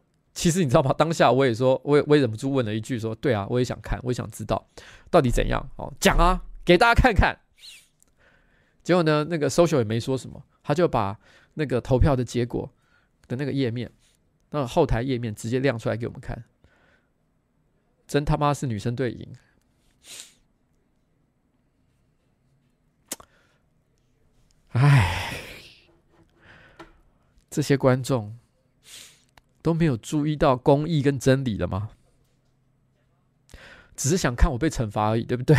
[0.41, 0.91] 其实你知道吗？
[0.97, 4.67] 当下我也说，我也我也忍不住问了一句，说：对啊，我也想看，我也想知道
[5.11, 7.37] 到底怎样哦，讲啊，给大家看看。
[8.81, 11.19] 结果呢，那个 social 也没说什么，他就把。
[11.55, 12.71] 那个投票的结果
[13.27, 13.91] 的那个页面，
[14.51, 16.45] 那个后台页面直接亮出来给我们看，
[18.07, 19.35] 真他妈是女生队赢！
[24.69, 25.33] 哎，
[27.49, 28.39] 这些观众
[29.61, 31.91] 都没有注意到公义跟真理了吗？
[33.95, 35.55] 只是想看我被惩罚而已，对不对？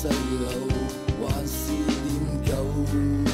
[0.00, 3.27] 还是念旧。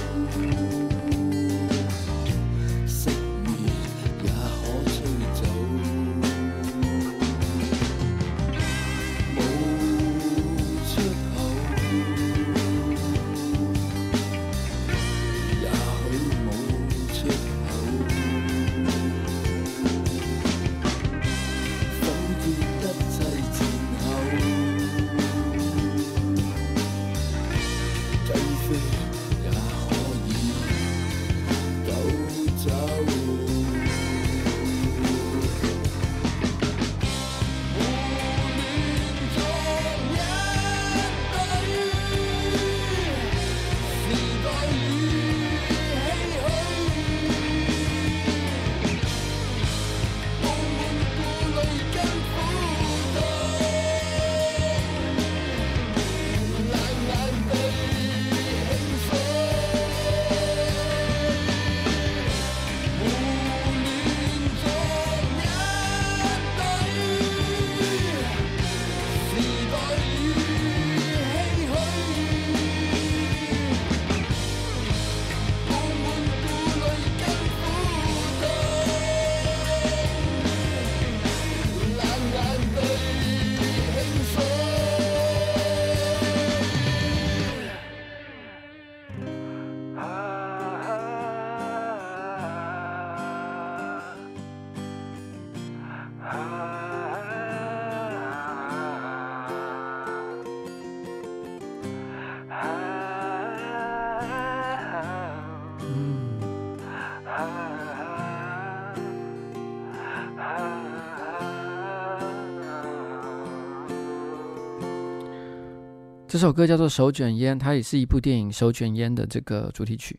[116.35, 120.19] 这首歌叫做《手卷烟》，它也是一部电影《手卷烟》的这个主题曲。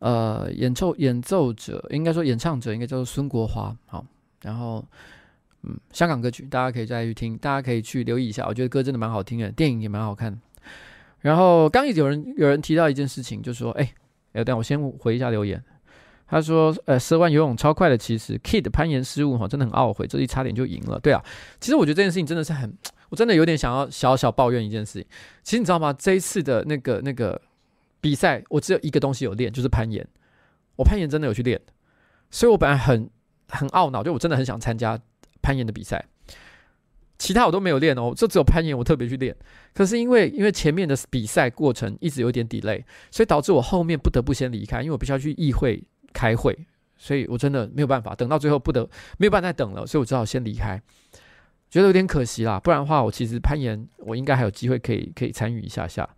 [0.00, 3.72] 呃，演奏演奏者应该说演唱者应该叫做孙国华。
[3.86, 4.04] 好，
[4.42, 4.84] 然后
[5.62, 8.44] 嗯，香港歌曲大家可以再去听，大家可以去留意一下。
[8.48, 10.36] 我觉得歌真的蛮好听的，电影也蛮好看。
[11.20, 13.94] 然后刚一直有人有人提到一件事情，就说，哎，
[14.32, 15.62] 哎，等我先回一下留言。
[16.26, 20.98] 他说，呃，十万游泳超快的，其实 Kid 攀岩失误哈，真的很懊悔，这一差点就赢了。
[20.98, 21.24] 对啊，
[21.60, 22.76] 其实我觉得这件事情真的是很。
[23.08, 25.06] 我真的有点想要小小抱怨一件事情，
[25.42, 25.92] 其实你知道吗？
[25.92, 27.40] 这一次的那个那个
[28.00, 30.06] 比赛，我只有一个东西有练，就是攀岩。
[30.76, 31.60] 我攀岩真的有去练，
[32.30, 33.08] 所以我本来很
[33.48, 35.00] 很懊恼，就我真的很想参加
[35.40, 36.04] 攀岩的比赛。
[37.18, 39.34] 其他我都没有练哦，就只有攀岩我特别去练。
[39.72, 46.54] 可是因为因为前面的比赛过程一直有点 delay，所以导致我后面不得不先离开，因为我必须要去议会开会，
[46.98, 50.78] 所以我真的没有办法等到最后不得没有办法再等了，所以我只好先离开。
[51.76, 56.08] 觉得有点可惜啦，不然的话，我其实攀岩，我应该还有机会可以可以参与一下下，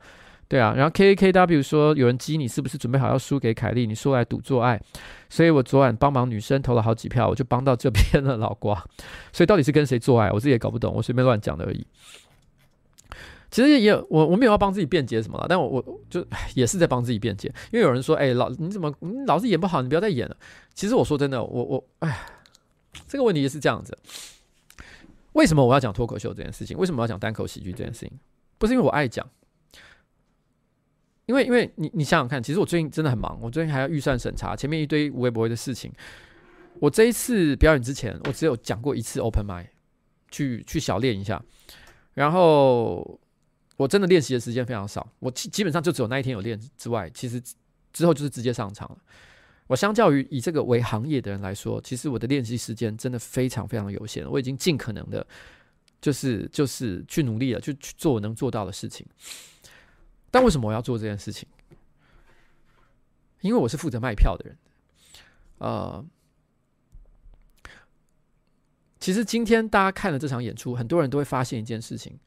[0.46, 0.72] 对啊。
[0.76, 3.84] 然后 K A K W 说有人激你，是不是准备好要输给凯莉？
[3.84, 4.80] 你说来赌做爱，
[5.28, 8.80] 所以我昨晚帮忙女生投了好几票，我就帮到这边了，老瓜。
[9.34, 11.84] 所以到底是跟谁做爱，我自己也搞不懂，我随便乱讲的而已。
[13.50, 16.24] 其实也我我没有要帮自己辩解什么了，但我我就
[16.54, 20.36] 也是在帮自己辩解，因为有人说，哎、老你怎么你老是演不好，你不要再演了。
[20.72, 22.26] 其实我说真的，我我哎，
[23.08, 23.98] 这个问题是这样子。
[25.32, 26.76] 为什么我要讲脱口秀这件事情？
[26.76, 28.12] 为什么要讲单口喜剧这件事情？
[28.58, 29.28] 不是因为我爱讲，
[31.26, 35.92] 因为因为你你想想看，其实我最近真的很忙，我最近还要预算审查，前面一堆无微不微的事情。
[36.80, 39.66] 我这一次表演之前，我只有讲过一次 open mic，
[40.30, 41.40] 去去小练一下，
[42.14, 43.20] 然后
[43.76, 47.40] 我真的练习的时间非常少，我基基本上就只有那一天有练之外，其实
[47.92, 48.98] 之后就是直接上场了。
[49.68, 54.28] 我相较于以这个为行业的人来说，其实我的练习时间真的非常非常有限。
[54.28, 55.24] 我已经尽可能的，
[56.00, 59.06] 就是就是去努力了，去去做我能做到的事情。
[60.30, 61.46] 但为什么我要做这件事情？
[63.42, 64.56] 因为我是负责卖票的人。
[65.58, 66.04] 呃，
[68.98, 72.18] 其实今天大家看了这场演出，很多人都会发现一件事情：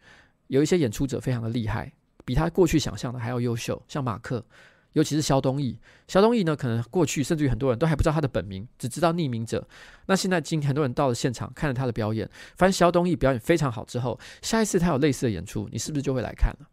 [0.46, 1.92] 有一些演出者非常的厉害，
[2.24, 4.46] 比他过去想象的还要优秀，像马克。
[4.94, 9.66] 尤其是萧东义，萧东义呢，可能过去甚至于很多人都还不知道他的本名，只知道匿名者。
[10.08, 16.68] 那现在今很多人到了现场，看了他的表演，发现萧东义表演非常好之后，下一次他有类似的演出，你是不是就会来看了？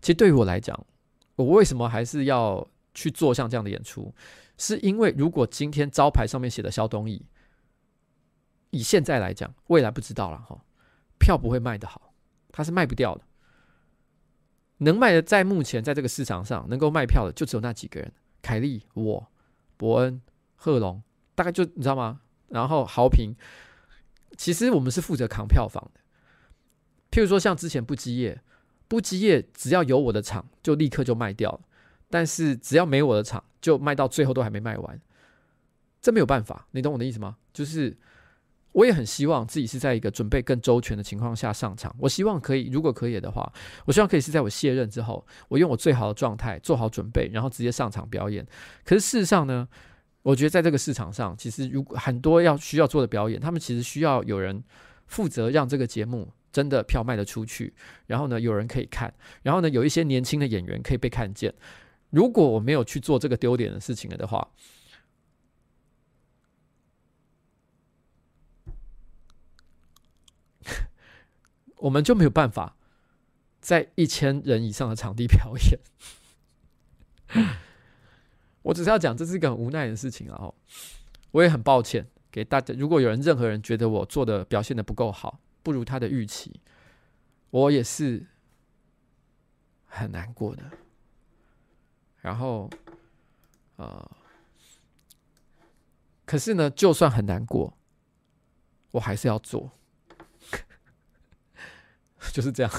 [0.00, 0.86] 其实对于我来讲，
[1.34, 4.14] 我为什么还是要去做像这样的演出？
[4.56, 7.26] 是因为如果今天招牌上面写的萧东义，
[8.70, 10.56] 以现在来讲，未来不知道了哈，
[11.18, 12.14] 票不会卖得好，
[12.52, 13.22] 他是卖不掉的。
[14.78, 18.12] 能卖的，在目前在这个市场上能够卖票的，就只有那几个人：
[18.42, 19.26] 凯莉、我、
[19.76, 20.20] 伯恩、
[20.54, 21.02] 贺龙，
[21.34, 22.20] 大概就你知道吗？
[22.48, 23.34] 然后豪平，
[24.36, 26.00] 其实我们是负责扛票房的。
[27.10, 28.42] 譬如说，像之前不羁夜，
[28.88, 31.60] 不羁夜只要有我的场，就立刻就卖掉了；
[32.10, 35.00] 但是只要没我的场，就卖到最后都还没卖完。
[36.02, 37.36] 这没有办法，你懂我的意思吗？
[37.52, 37.96] 就是。
[38.76, 41.94] 我也很希望自己是在一个准备更周全的情况下上场。
[41.98, 43.50] 我希望可以，如果可以的话，
[43.86, 48.46] 我希望可以是在我卸任之后，我用我最好的状态做好准备，然后直接上场表演。
[48.84, 49.66] 可是事实上呢，
[50.20, 54.62] 我觉得在这个市场上，其实如果很多要需要做的表演，他们其实需要有人
[55.06, 57.72] 负责让这个节目真的票卖得出去，
[58.06, 61.54] 然后呢，有人可以看，然后呢，有一些年轻的演员可以被看见。
[62.10, 64.46] 如果我没有去做这个丢脸的事情了的话，
[71.76, 72.76] 我们就没有办法
[73.60, 75.80] 在一千人以上的场地表演。
[78.62, 80.54] 我只是要讲，这是一个很无奈的事情，然后
[81.30, 82.74] 我也很抱歉给大家。
[82.76, 86.60] 如果有人任何人觉得我做的表现的不够好，不如他的预期，
[87.50, 88.26] 我也是
[89.84, 90.64] 很难过的。
[92.20, 92.68] 然后，
[93.76, 94.10] 呃，
[96.24, 97.76] 可是呢，就算很难过，
[98.90, 99.70] 我还是要做。
[102.32, 102.72] 就是这样。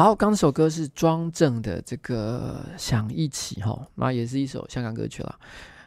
[0.00, 5.38] 好，刚这首歌是庄正的这个想一起哈，那也是一首香港歌曲了。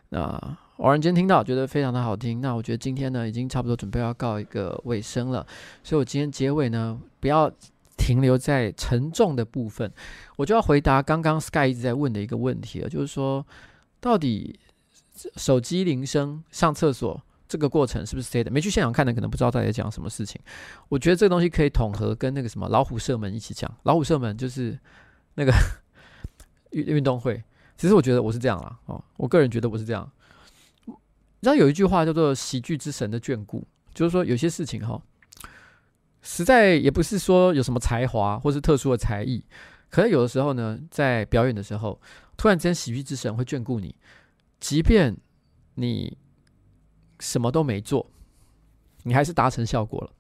[0.10, 2.40] 那偶然间听到，觉得非常的好听。
[2.40, 5.44] 那我觉得今天呢，已经差不多准备要告一个尾声了，
[5.84, 7.52] 所以我今天结尾呢，不要
[7.98, 9.92] 停留在沉重的部分，
[10.36, 13.44] 我就要回答刚刚 Sky 一直在问的一个问题了，就是说，
[14.00, 14.60] 到底
[15.38, 17.20] 手机铃声上厕所，
[17.54, 18.50] 这个过程是不是 C 的？
[18.50, 20.42] 没去现场看的可能不知道大家讲什么事情。
[20.90, 23.72] 我觉得这个东西可以统合跟那个什么老虎射门一起讲。
[23.84, 24.76] 老虎射门就是
[25.36, 25.54] 那个
[26.72, 27.44] 运 运动会。
[27.78, 30.12] 其实我觉得我是这样啦，哦，我个人觉得我是这样。
[30.88, 30.94] 你
[31.44, 33.64] 知道有一句话叫做“喜剧之神的眷顾”，
[33.94, 35.00] 就是说有些事情哈，
[36.24, 39.46] 实在也不是说有什么才华或是特殊的才艺，
[39.92, 42.02] 可能有的时候呢，在表演的时候，
[42.36, 43.94] 突然之间喜剧之神会眷顾你，
[44.60, 45.16] 即便
[45.76, 46.18] 你。
[47.24, 48.06] 什么都没做，
[49.04, 50.12] 你还是达成效果了。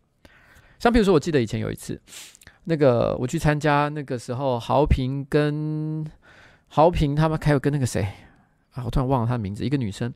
[0.80, 2.01] 像比如说，我记得以前有一次，
[2.63, 6.05] 那个我去参加那个时候，豪平跟
[6.69, 8.07] 豪平他们还有跟那个谁
[8.71, 10.11] 啊，我突然忘了他的名字，一个女生，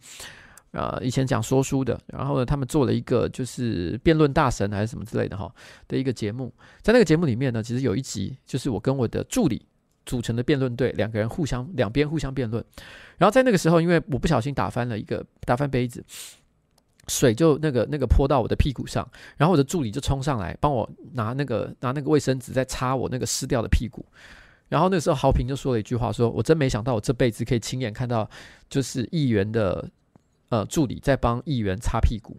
[0.71, 5.53] 呃，以前讲说书的，然后呢，他们做了一个就是辩论大神还是什么之类的哈
[5.87, 9.65] 的一个节目，在那个节目里面呢，其实有一集就是我跟我的助理
[10.05, 12.63] 组成的辩论队，两个人互相两边互相辩论，
[13.17, 16.03] 然后在那个时候，因为我不小心打翻了一个打翻杯子。
[17.07, 19.07] 水就那个那个泼到我的屁股上，
[19.37, 24.05] 然后我的助理就冲上来帮我拿那个拿那个卫生纸在擦我那个湿掉的屁股，
[24.67, 28.29] 然后那时候豪平就说了一句话，说我真没想到我这辈子可以亲眼看到
[28.69, 29.89] 就是议员的
[30.49, 32.35] 呃助理在帮议员擦屁股，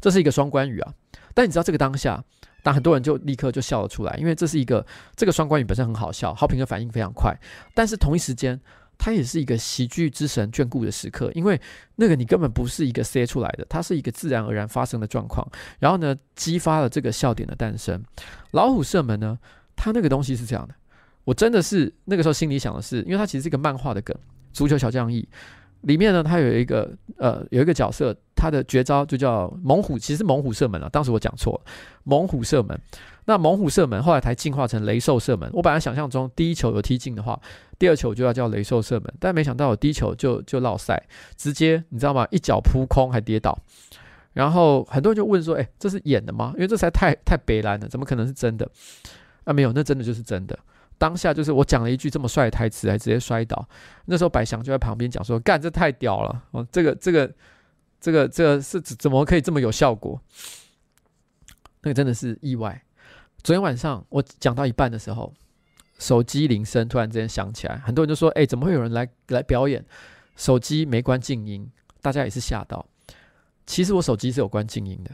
[0.00, 0.92] 这是一个双关语啊。
[1.32, 2.22] 但你知道这个当下，
[2.64, 4.84] 但很多人就立刻就笑了出来，因为这是一个
[5.14, 7.32] 这个双关语本身很好笑，豪平的反应非常快，
[7.74, 8.60] 但是同一时间。
[8.98, 11.58] 它也是一个喜剧之神眷顾的时刻，因为
[11.94, 15.48] 那个你根本不是一个塞出来的，它是一个自然而然发生的状况。
[15.78, 18.02] 然后呢，激发了这个笑点的诞生。
[18.50, 19.38] 老虎射门呢，
[19.76, 20.74] 它那个东西是这样的，
[21.24, 24.14] 我真的是那个时候心里想的是，因为它其实是一个漫画的梗，
[24.52, 25.22] 《足球小将翼》
[25.82, 31.60] 里面呢，它有一个呃有一个角色，他的绝招就叫猛虎，其实猛虎射门啊，当时我讲错，
[32.02, 32.76] 猛虎射门。
[33.28, 35.50] 那猛虎射门后来才进化成雷兽射门。
[35.52, 37.38] 我本来想象中第一球有踢进的话，
[37.78, 41.06] 第二球就要叫雷兽射门，但没想到我第一球就就落赛，
[41.36, 42.26] 直接你知道吗？
[42.30, 43.56] 一脚扑空还跌倒。
[44.32, 46.52] 然后很多人就问说：“哎，这是演的吗？
[46.54, 48.66] 因为这才太太北烂了，怎么可能是真的？”
[49.44, 50.58] 啊，没有，那真的就是真的。
[50.96, 53.68] 当下就是我讲了一句这么帅的台词，还直接摔倒。
[54.06, 56.42] 那时候百祥就在旁边讲说：“干，这太屌了！
[56.52, 57.30] 哦，这个这个
[58.00, 60.18] 这个这个是怎怎么可以这么有效果？”
[61.84, 62.82] 那个真的是意外。
[63.48, 65.32] 昨天晚上我讲到一半的时候，
[65.98, 69.82] 手机铃声突然之间响起来，很多人就说：“哎，怎么会有人来来表演？
[70.36, 71.66] 手机没关静音。”
[72.02, 72.84] 大家也是吓到。
[73.64, 75.10] 其实我手机是有关静音的，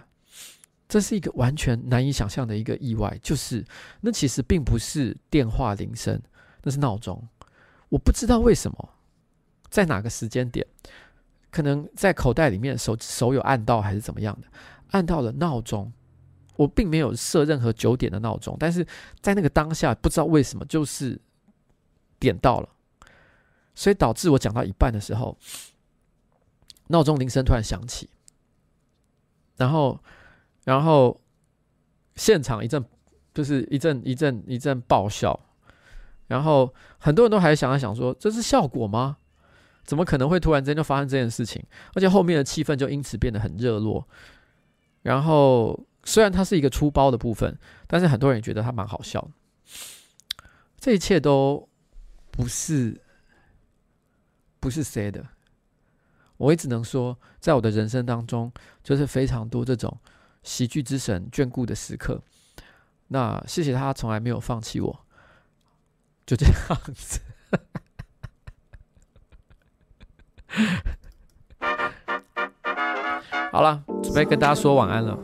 [0.89, 3.17] 这是一个完全难以想象的一个意外。
[3.23, 3.65] 就是
[4.01, 6.21] 那其实并不是电话铃声，
[6.65, 7.25] 那是闹钟。
[7.89, 8.89] 我不知道为什么，
[9.71, 10.67] 在哪个时间点，
[11.53, 14.49] 可能在口袋里面手手有按到还是怎么样的，
[14.91, 15.93] 按到了闹钟。
[16.57, 18.87] 我并没有设任何九点的闹钟，但是
[19.21, 21.21] 在那个当下，不知道为什么就是
[22.21, 22.69] 点到了，
[23.75, 25.37] 所以导致我讲到一半的时候，
[26.89, 28.09] 闹钟铃声突然响起，
[29.57, 29.99] 然后，
[30.65, 31.21] 然后
[32.15, 32.85] 现场一阵
[33.33, 35.41] 就是一阵一阵一阵爆笑，
[36.29, 39.17] 然后很多人都还想来想说，这是效果吗？
[39.85, 41.61] 怎么可能会突然间就发生这件事情？
[41.95, 44.07] 而且后面的气氛就因此变得很热络，
[45.03, 45.85] 然后。
[46.05, 49.29] 虽然它是一个出包的部分，但是很多人也觉得它蛮好笑。
[50.79, 51.69] 这一切都
[52.31, 53.01] 不是
[54.61, 55.27] 不是谁的，
[56.37, 58.53] 我也只能说，在我的人生当中，
[58.83, 59.99] 就是非常多这种
[60.43, 62.21] 喜剧之神眷顾的时刻。
[63.09, 65.07] 那谢谢他从来没有放弃我，
[66.27, 66.55] 就这样
[66.95, 67.21] 子。
[73.53, 75.19] 好了，准备跟大家说晚安了。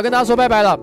[0.00, 0.78] 要跟大家说拜拜了。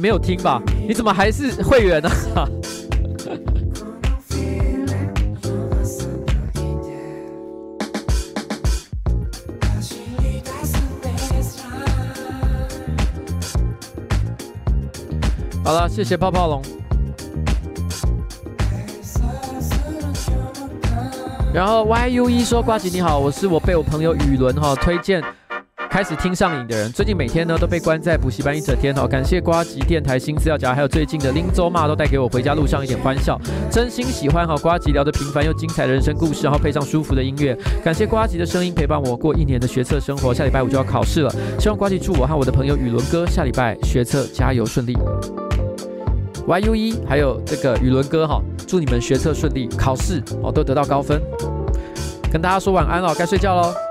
[0.00, 0.60] 没有听吧？
[0.88, 2.08] 你怎么还是会员呢？
[15.62, 16.62] 好了，谢谢泡泡龙。
[21.52, 25.22] 然后 YUE 说：“瓜吉你好，我是我被我朋友雨伦哈推荐。”
[25.90, 29.08] 开始听上瘾的人，最近每天呢都被关在补习班一整天哦。
[29.08, 33.36] 感谢瓜吉电台新资料夹，还有最近的林州骂都带给我回家路上一点欢笑。
[33.68, 37.58] 真心喜欢哈瓜吉聊着平凡又精彩的人生故事，然后配上舒服的音乐。
[37.82, 40.32] 感谢瓜吉的声音陪伴我过一年的学测生活。
[40.32, 44.96] 下礼拜五就要考试了，希望瓜吉祝我和我的朋友宇伦哥下礼拜学测加油顺利。
[46.46, 51.20] YUE 还有这个宇伦哥哈，祝你们学测顺利，考试哦都得到高分。
[52.32, 53.89] 跟大家说晚安了，该睡觉喽。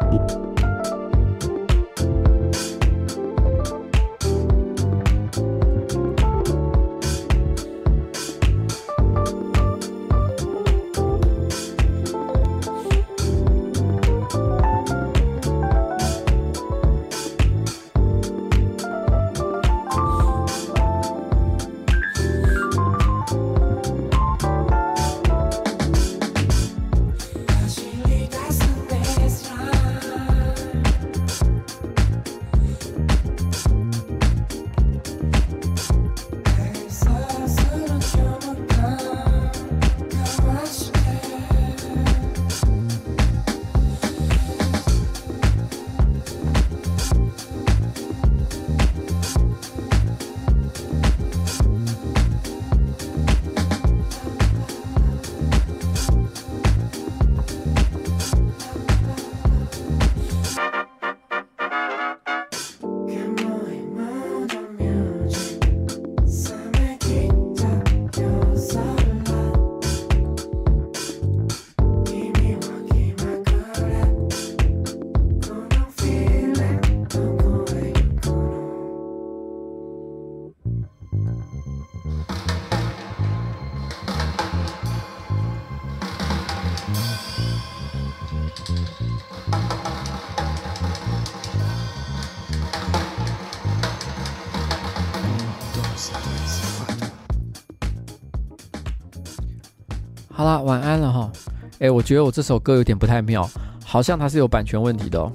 [102.09, 103.47] 觉得我这首歌有点不太妙，
[103.85, 105.31] 好像它是有版权问题的哦。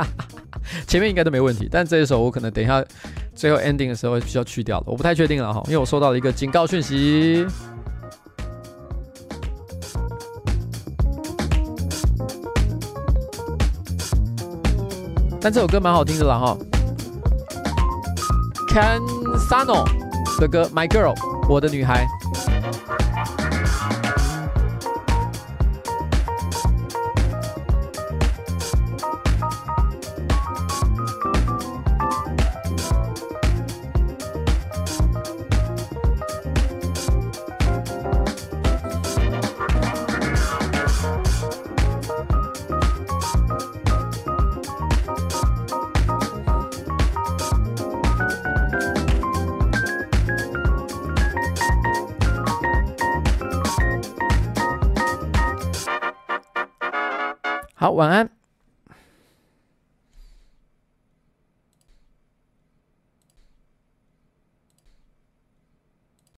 [0.86, 2.84] 前面应该都没问题，但这一首我可能等一下
[3.34, 7.46] 最后 ending 的时候需要去掉了，我不太确定了哈，因为我收到了一个警告讯息。
[15.40, 16.58] 但这首歌蛮好听的啦哈
[18.68, 19.82] ，Cansano
[20.38, 21.14] 的歌《My Girl》，
[21.48, 22.06] 我的女孩。
[57.96, 58.25] 好，晚安。